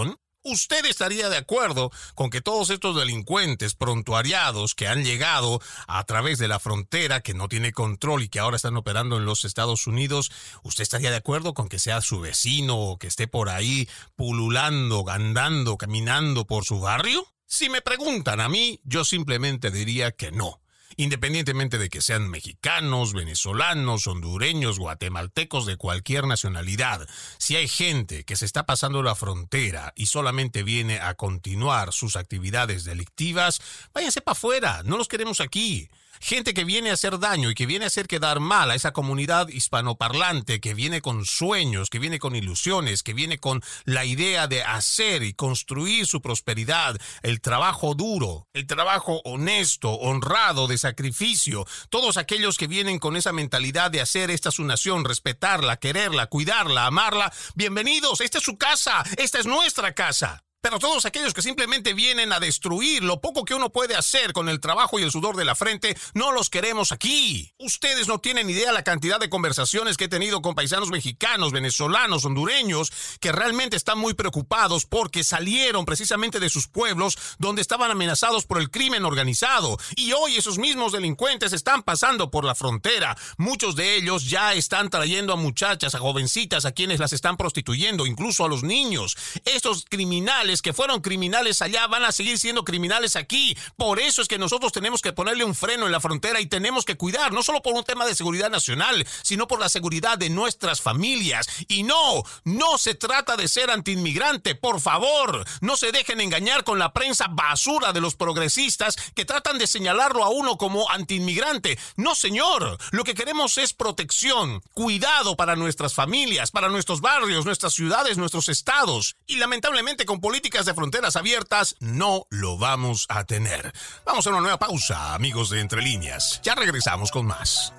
¿Usted 0.43 0.85
estaría 0.85 1.29
de 1.29 1.37
acuerdo 1.37 1.91
con 2.15 2.31
que 2.31 2.41
todos 2.41 2.71
estos 2.71 2.95
delincuentes 2.95 3.75
prontuariados 3.75 4.73
que 4.73 4.87
han 4.87 5.03
llegado 5.03 5.61
a 5.87 6.03
través 6.05 6.39
de 6.39 6.47
la 6.47 6.59
frontera, 6.59 7.21
que 7.21 7.35
no 7.35 7.47
tiene 7.47 7.73
control 7.73 8.23
y 8.23 8.29
que 8.29 8.39
ahora 8.39 8.55
están 8.55 8.75
operando 8.75 9.17
en 9.17 9.25
los 9.25 9.45
Estados 9.45 9.85
Unidos, 9.85 10.31
usted 10.63 10.81
estaría 10.81 11.11
de 11.11 11.17
acuerdo 11.17 11.53
con 11.53 11.69
que 11.69 11.77
sea 11.77 12.01
su 12.01 12.19
vecino 12.19 12.75
o 12.75 12.97
que 12.97 13.05
esté 13.07 13.27
por 13.27 13.49
ahí 13.49 13.87
pululando, 14.15 15.07
andando, 15.07 15.77
caminando 15.77 16.47
por 16.47 16.65
su 16.65 16.79
barrio? 16.79 17.27
Si 17.45 17.69
me 17.69 17.81
preguntan 17.81 18.39
a 18.39 18.49
mí, 18.49 18.79
yo 18.83 19.05
simplemente 19.05 19.69
diría 19.69 20.11
que 20.11 20.31
no 20.31 20.60
independientemente 20.97 21.77
de 21.77 21.89
que 21.89 22.01
sean 22.01 22.29
mexicanos, 22.29 23.13
venezolanos, 23.13 24.07
hondureños, 24.07 24.79
guatemaltecos, 24.79 25.65
de 25.65 25.77
cualquier 25.77 26.25
nacionalidad. 26.25 27.07
Si 27.37 27.55
hay 27.55 27.67
gente 27.67 28.23
que 28.23 28.35
se 28.35 28.45
está 28.45 28.65
pasando 28.65 29.03
la 29.03 29.15
frontera 29.15 29.93
y 29.95 30.07
solamente 30.07 30.63
viene 30.63 30.99
a 30.99 31.15
continuar 31.15 31.93
sus 31.93 32.15
actividades 32.15 32.83
delictivas, 32.83 33.61
váyanse 33.93 34.21
para 34.21 34.33
afuera, 34.33 34.81
no 34.83 34.97
los 34.97 35.07
queremos 35.07 35.41
aquí 35.41 35.89
gente 36.21 36.53
que 36.53 36.63
viene 36.63 36.91
a 36.91 36.93
hacer 36.93 37.19
daño 37.19 37.49
y 37.49 37.55
que 37.55 37.65
viene 37.65 37.85
a 37.85 37.87
hacer 37.87 38.07
quedar 38.07 38.39
mal 38.39 38.71
a 38.71 38.75
esa 38.75 38.93
comunidad 38.93 39.47
hispanoparlante, 39.49 40.61
que 40.61 40.73
viene 40.73 41.01
con 41.01 41.25
sueños, 41.25 41.89
que 41.89 41.99
viene 41.99 42.19
con 42.19 42.35
ilusiones, 42.35 43.03
que 43.03 43.13
viene 43.13 43.39
con 43.39 43.61
la 43.85 44.05
idea 44.05 44.47
de 44.47 44.63
hacer 44.63 45.23
y 45.23 45.33
construir 45.33 46.05
su 46.05 46.21
prosperidad, 46.21 46.95
el 47.23 47.41
trabajo 47.41 47.95
duro, 47.95 48.47
el 48.53 48.67
trabajo 48.67 49.21
honesto, 49.25 49.91
honrado, 49.91 50.67
de 50.67 50.77
sacrificio, 50.77 51.65
todos 51.89 52.17
aquellos 52.17 52.57
que 52.57 52.67
vienen 52.67 52.99
con 52.99 53.15
esa 53.15 53.33
mentalidad 53.33 53.91
de 53.91 54.01
hacer 54.01 54.29
esta 54.29 54.51
su 54.51 54.63
nación, 54.63 55.05
respetarla, 55.05 55.77
quererla, 55.77 56.27
cuidarla, 56.27 56.85
amarla, 56.85 57.33
bienvenidos, 57.55 58.21
esta 58.21 58.37
es 58.37 58.43
su 58.43 58.57
casa, 58.57 59.03
esta 59.17 59.39
es 59.39 59.45
nuestra 59.45 59.93
casa. 59.93 60.43
Pero 60.61 60.77
todos 60.77 61.05
aquellos 61.05 61.33
que 61.33 61.41
simplemente 61.41 61.95
vienen 61.95 62.31
a 62.31 62.39
destruir 62.39 63.03
lo 63.03 63.19
poco 63.19 63.45
que 63.45 63.55
uno 63.55 63.71
puede 63.71 63.95
hacer 63.95 64.31
con 64.31 64.47
el 64.47 64.59
trabajo 64.59 64.99
y 64.99 65.01
el 65.01 65.11
sudor 65.11 65.35
de 65.35 65.43
la 65.43 65.55
frente, 65.55 65.97
no 66.13 66.31
los 66.31 66.51
queremos 66.51 66.91
aquí. 66.91 67.51
Ustedes 67.57 68.07
no 68.07 68.19
tienen 68.19 68.47
idea 68.47 68.71
la 68.71 68.83
cantidad 68.83 69.19
de 69.19 69.29
conversaciones 69.29 69.97
que 69.97 70.03
he 70.03 70.07
tenido 70.07 70.43
con 70.43 70.53
paisanos 70.53 70.91
mexicanos, 70.91 71.51
venezolanos, 71.51 72.25
hondureños, 72.25 72.91
que 73.19 73.31
realmente 73.31 73.75
están 73.75 73.97
muy 73.97 74.13
preocupados 74.13 74.85
porque 74.85 75.23
salieron 75.23 75.83
precisamente 75.83 76.39
de 76.39 76.49
sus 76.49 76.67
pueblos 76.67 77.17
donde 77.39 77.63
estaban 77.63 77.89
amenazados 77.89 78.45
por 78.45 78.59
el 78.59 78.69
crimen 78.69 79.03
organizado. 79.03 79.79
Y 79.95 80.11
hoy 80.11 80.37
esos 80.37 80.59
mismos 80.59 80.91
delincuentes 80.91 81.53
están 81.53 81.81
pasando 81.81 82.29
por 82.29 82.45
la 82.45 82.53
frontera. 82.53 83.17
Muchos 83.37 83.75
de 83.75 83.95
ellos 83.95 84.29
ya 84.29 84.53
están 84.53 84.91
trayendo 84.91 85.33
a 85.33 85.37
muchachas, 85.37 85.95
a 85.95 85.99
jovencitas, 85.99 86.65
a 86.65 86.71
quienes 86.71 86.99
las 86.99 87.13
están 87.13 87.35
prostituyendo, 87.35 88.05
incluso 88.05 88.45
a 88.45 88.47
los 88.47 88.61
niños. 88.61 89.17
Estos 89.43 89.85
criminales 89.89 90.50
que 90.59 90.73
fueron 90.73 91.01
criminales 91.01 91.61
allá 91.61 91.87
van 91.87 92.03
a 92.03 92.11
seguir 92.11 92.39
siendo 92.39 92.65
criminales 92.65 93.15
aquí. 93.15 93.55
Por 93.77 93.99
eso 93.99 94.21
es 94.21 94.27
que 94.27 94.39
nosotros 94.39 94.71
tenemos 94.71 95.01
que 95.01 95.13
ponerle 95.13 95.43
un 95.43 95.55
freno 95.55 95.85
en 95.85 95.91
la 95.91 95.99
frontera 95.99 96.41
y 96.41 96.47
tenemos 96.47 96.83
que 96.83 96.97
cuidar, 96.97 97.31
no 97.31 97.43
solo 97.43 97.61
por 97.61 97.75
un 97.75 97.83
tema 97.83 98.05
de 98.05 98.15
seguridad 98.15 98.49
nacional, 98.49 99.07
sino 99.21 99.47
por 99.47 99.59
la 99.59 99.69
seguridad 99.69 100.17
de 100.17 100.31
nuestras 100.31 100.81
familias. 100.81 101.47
Y 101.67 101.83
no, 101.83 102.23
no 102.43 102.77
se 102.77 102.95
trata 102.95 103.37
de 103.37 103.47
ser 103.47 103.69
antiinmigrante, 103.69 104.55
por 104.55 104.81
favor. 104.81 105.45
No 105.61 105.77
se 105.77 105.91
dejen 105.91 106.21
engañar 106.21 106.63
con 106.63 106.79
la 106.79 106.93
prensa 106.93 107.27
basura 107.29 107.93
de 107.93 108.01
los 108.01 108.15
progresistas 108.15 108.95
que 109.13 109.25
tratan 109.25 109.57
de 109.57 109.67
señalarlo 109.67 110.23
a 110.23 110.29
uno 110.29 110.57
como 110.57 110.89
antiinmigrante. 110.89 111.77
No, 111.95 112.15
señor. 112.15 112.77
Lo 112.91 113.03
que 113.03 113.13
queremos 113.13 113.57
es 113.57 113.73
protección, 113.73 114.61
cuidado 114.73 115.35
para 115.35 115.55
nuestras 115.55 115.93
familias, 115.93 116.49
para 116.49 116.69
nuestros 116.69 117.01
barrios, 117.01 117.45
nuestras 117.45 117.73
ciudades, 117.73 118.17
nuestros 118.17 118.49
estados. 118.49 119.15
Y 119.27 119.35
lamentablemente 119.35 120.05
con 120.05 120.19
políticas 120.21 120.40
políticas 120.41 120.65
de 120.65 120.73
fronteras 120.73 121.15
abiertas 121.15 121.75
no 121.79 122.25
lo 122.31 122.57
vamos 122.57 123.05
a 123.09 123.25
tener. 123.25 123.71
Vamos 124.03 124.25
a 124.25 124.31
una 124.31 124.39
nueva 124.39 124.57
pausa, 124.57 125.13
amigos 125.13 125.51
de 125.51 125.59
Entre 125.59 125.83
Líneas. 125.83 126.41
Ya 126.43 126.55
regresamos 126.55 127.11
con 127.11 127.27
más. 127.27 127.71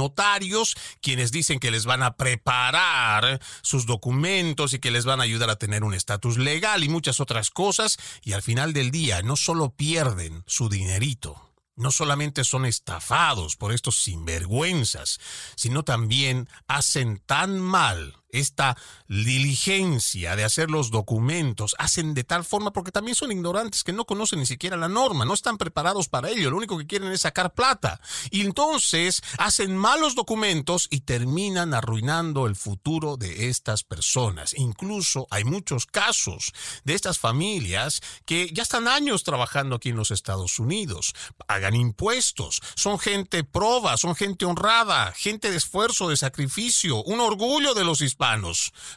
quienes 1.01 1.33
dicen 1.33 1.59
que 1.59 1.71
les 1.71 1.85
van 1.85 2.03
a 2.03 2.17
preparar 2.17 3.41
sus 3.63 3.87
documentos 3.87 4.73
y 4.73 4.79
que 4.79 4.91
les 4.91 5.05
van 5.05 5.21
a 5.21 5.25
ayudar 5.25 5.51
a 5.51 5.57
tener 5.57 5.85
un 5.85 5.95
estatus 5.95 6.39
legal 6.39 6.85
y 6.85 6.89
muchas 6.89 7.21
otras 7.21 7.51
cosas, 7.51 7.99
y 8.23 8.33
al 8.33 8.43
final 8.43 8.73
del 8.73 8.91
día 8.91 9.23
no 9.23 9.37
solo 9.37 9.71
pierden 9.71 10.45
su 10.47 10.69
dinerito, 10.69 11.51
no 11.77 11.91
solamente 11.91 12.45
son 12.45 12.67
estafados 12.67 13.57
por 13.57 13.73
estos 13.73 13.97
sinvergüenzas, 13.97 15.19
sino 15.57 15.83
también 15.83 16.49
hacen 16.69 17.21
tan 17.27 17.59
mal 17.59 18.17
esta 18.35 18.77
diligencia 19.09 20.35
de 20.35 20.45
hacer 20.45 20.71
los 20.71 20.91
documentos, 20.91 21.75
hacen 21.79 22.15
de 22.15 22.25
tal 22.25 22.45
forma 22.45 22.73
porque 22.73 22.91
también 22.91 23.15
son 23.15 23.31
ignorantes 23.31 23.85
que 23.85 23.93
no 23.93 24.05
conocen 24.05 24.41
ni 24.41 24.47
siquiera 24.47 24.77
la 24.77 24.89
norma, 24.89 25.25
no 25.25 25.35
están 25.35 25.57
preparados 25.57 26.09
para 26.09 26.31
ello, 26.31 26.51
lo 26.51 26.57
único 26.57 26.77
que 26.77 26.87
quieren 26.87 27.13
es 27.13 27.21
sacar 27.23 27.55
plata. 27.55 28.01
Y 28.31 28.41
entonces 28.41 29.23
hacen 29.39 29.77
malos 29.77 30.15
documentos 30.15 30.89
y 30.91 31.01
terminan 31.01 31.75
arruinando 31.75 32.47
el 32.47 32.57
futuro 32.57 33.17
de 33.17 33.49
estas 33.49 33.85
personas. 33.85 34.55
Incluso 34.57 35.27
hay 35.31 35.45
muchos 35.45 35.87
casos 35.87 36.53
de 36.85 36.95
estas 36.95 37.19
familias 37.19 38.01
que 38.27 38.51
ya 38.53 38.63
están 38.63 38.89
años 38.89 39.23
trabajando 39.23 39.77
aquí 39.77 39.91
en 39.91 39.97
los 39.97 40.11
Estados 40.11 40.59
Unidos, 40.59 41.15
pagan 41.47 41.75
impuestos, 41.75 42.61
son 42.75 42.99
gente 42.99 43.45
proba, 43.45 43.97
son 43.97 44.17
gente 44.17 44.45
honrada, 44.45 45.13
gente 45.13 45.51
de 45.51 45.57
esfuerzo, 45.57 46.09
de 46.09 46.17
sacrificio, 46.17 47.03
un 47.05 47.21
orgullo 47.21 47.75
de 47.75 47.85
los 47.85 48.01
hispanos 48.01 48.24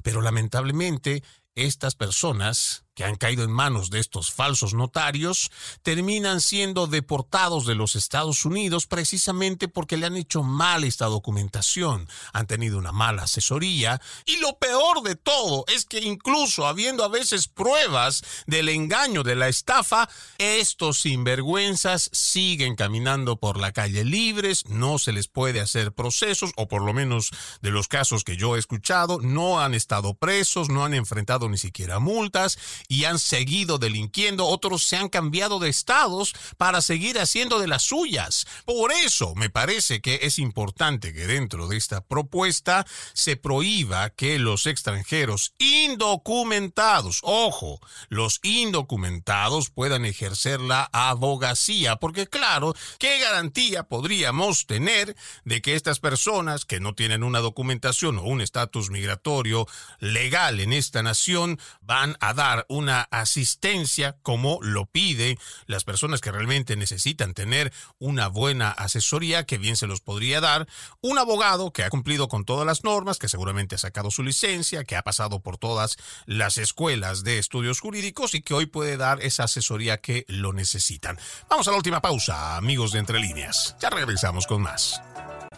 pero 0.03 0.21
lamentablemente 0.21 1.23
estas 1.55 1.95
personas 1.95 2.86
que 2.97 3.03
han 3.03 3.15
caído 3.15 3.43
en 3.43 3.51
manos 3.51 3.91
de 3.91 3.99
estos 3.99 4.31
falsos 4.31 4.73
notarios 4.73 5.51
terminan 5.83 6.41
siendo 6.41 6.87
deportados 6.87 7.67
de 7.67 7.75
los 7.75 7.95
Estados 7.95 8.43
Unidos 8.43 8.87
precisamente 8.87 9.67
porque 9.67 9.97
le 9.97 10.07
han 10.07 10.17
hecho 10.17 10.41
mal 10.41 10.83
esta 10.83 11.05
documentación, 11.05 12.09
han 12.33 12.47
tenido 12.47 12.79
una 12.79 12.91
mala 12.91 13.23
asesoría 13.23 14.01
y 14.25 14.37
lo 14.37 14.57
peor 14.57 15.03
de 15.03 15.15
todo 15.15 15.63
es 15.67 15.85
que 15.85 15.99
incluso 15.99 16.65
habiendo 16.65 17.03
a 17.03 17.07
veces 17.07 17.47
pruebas 17.47 18.23
del 18.47 18.67
engaño, 18.67 19.21
de 19.21 19.35
la 19.35 19.47
estafa, 19.47 20.09
estos 20.39 21.01
sinvergüenzas 21.01 22.09
siguen 22.13 22.75
caminando 22.75 23.35
por 23.35 23.59
la 23.59 23.73
calle 23.73 24.05
libres, 24.05 24.65
no 24.65 24.97
se 24.97 25.11
les 25.11 25.27
puede 25.27 25.61
hacer 25.61 25.91
procesos 25.91 26.51
o 26.55 26.67
por 26.67 26.81
lo 26.81 26.93
menos 26.93 27.29
de 27.61 27.69
los 27.69 27.87
casos 27.87 28.23
que 28.23 28.37
yo 28.37 28.55
he 28.55 28.59
escuchado, 28.59 29.19
no 29.21 29.59
han 29.59 29.75
estado 29.75 30.15
presos, 30.15 30.69
no 30.69 30.83
han 30.83 30.95
enfrentado 30.95 31.47
ni 31.47 31.59
siquiera 31.59 31.99
multas 31.99 32.57
y 32.87 33.05
han 33.05 33.19
seguido 33.19 33.77
delinquiendo, 33.77 34.45
otros 34.45 34.83
se 34.83 34.97
han 34.97 35.09
cambiado 35.09 35.59
de 35.59 35.69
estados 35.69 36.33
para 36.57 36.81
seguir 36.81 37.19
haciendo 37.19 37.59
de 37.59 37.67
las 37.67 37.83
suyas. 37.83 38.47
Por 38.65 38.91
eso 38.91 39.35
me 39.35 39.49
parece 39.49 40.01
que 40.01 40.19
es 40.23 40.39
importante 40.39 41.13
que 41.13 41.27
dentro 41.27 41.67
de 41.67 41.77
esta 41.77 42.01
propuesta 42.01 42.85
se 43.13 43.35
prohíba 43.35 44.09
que 44.11 44.39
los 44.39 44.65
extranjeros 44.65 45.53
indocumentados, 45.57 47.19
ojo, 47.23 47.79
los 48.09 48.39
indocumentados 48.43 49.69
puedan 49.69 50.05
ejercer 50.05 50.61
la 50.61 50.89
abogacía, 50.93 51.97
porque 51.97 52.27
claro, 52.27 52.73
¿qué 52.99 53.19
garantía 53.19 53.83
podríamos 53.83 54.65
tener 54.65 55.15
de 55.43 55.61
que 55.61 55.75
estas 55.75 55.99
personas 55.99 56.65
que 56.65 56.79
no 56.79 56.95
tienen 56.95 57.23
una 57.23 57.39
documentación 57.39 58.17
o 58.17 58.23
un 58.23 58.41
estatus 58.41 58.89
migratorio 58.89 59.67
legal 59.99 60.59
en 60.59 60.73
esta 60.73 61.03
nación 61.03 61.59
van 61.81 62.17
a 62.19 62.33
dar 62.33 62.65
una 62.77 63.01
asistencia 63.11 64.17
como 64.21 64.59
lo 64.61 64.85
pide 64.85 65.37
las 65.65 65.83
personas 65.83 66.21
que 66.21 66.31
realmente 66.31 66.75
necesitan 66.75 67.33
tener 67.33 67.73
una 67.99 68.27
buena 68.27 68.69
asesoría 68.71 69.45
que 69.45 69.57
bien 69.57 69.75
se 69.75 69.87
los 69.87 70.01
podría 70.01 70.41
dar 70.41 70.67
un 71.01 71.17
abogado 71.17 71.71
que 71.71 71.83
ha 71.83 71.89
cumplido 71.89 72.27
con 72.27 72.45
todas 72.45 72.65
las 72.65 72.83
normas, 72.83 73.17
que 73.17 73.29
seguramente 73.29 73.75
ha 73.75 73.79
sacado 73.79 74.11
su 74.11 74.23
licencia, 74.23 74.83
que 74.83 74.95
ha 74.95 75.01
pasado 75.01 75.41
por 75.41 75.57
todas 75.57 75.97
las 76.25 76.57
escuelas 76.57 77.23
de 77.23 77.39
estudios 77.39 77.79
jurídicos 77.79 78.33
y 78.33 78.41
que 78.41 78.53
hoy 78.53 78.65
puede 78.65 78.97
dar 78.97 79.21
esa 79.21 79.45
asesoría 79.45 79.97
que 79.97 80.25
lo 80.27 80.53
necesitan. 80.53 81.17
Vamos 81.49 81.67
a 81.67 81.71
la 81.71 81.77
última 81.77 82.01
pausa, 82.01 82.57
amigos 82.57 82.91
de 82.91 82.99
Entre 82.99 83.19
Líneas. 83.19 83.75
Ya 83.81 83.89
regresamos 83.89 84.47
con 84.47 84.61
más. 84.61 85.01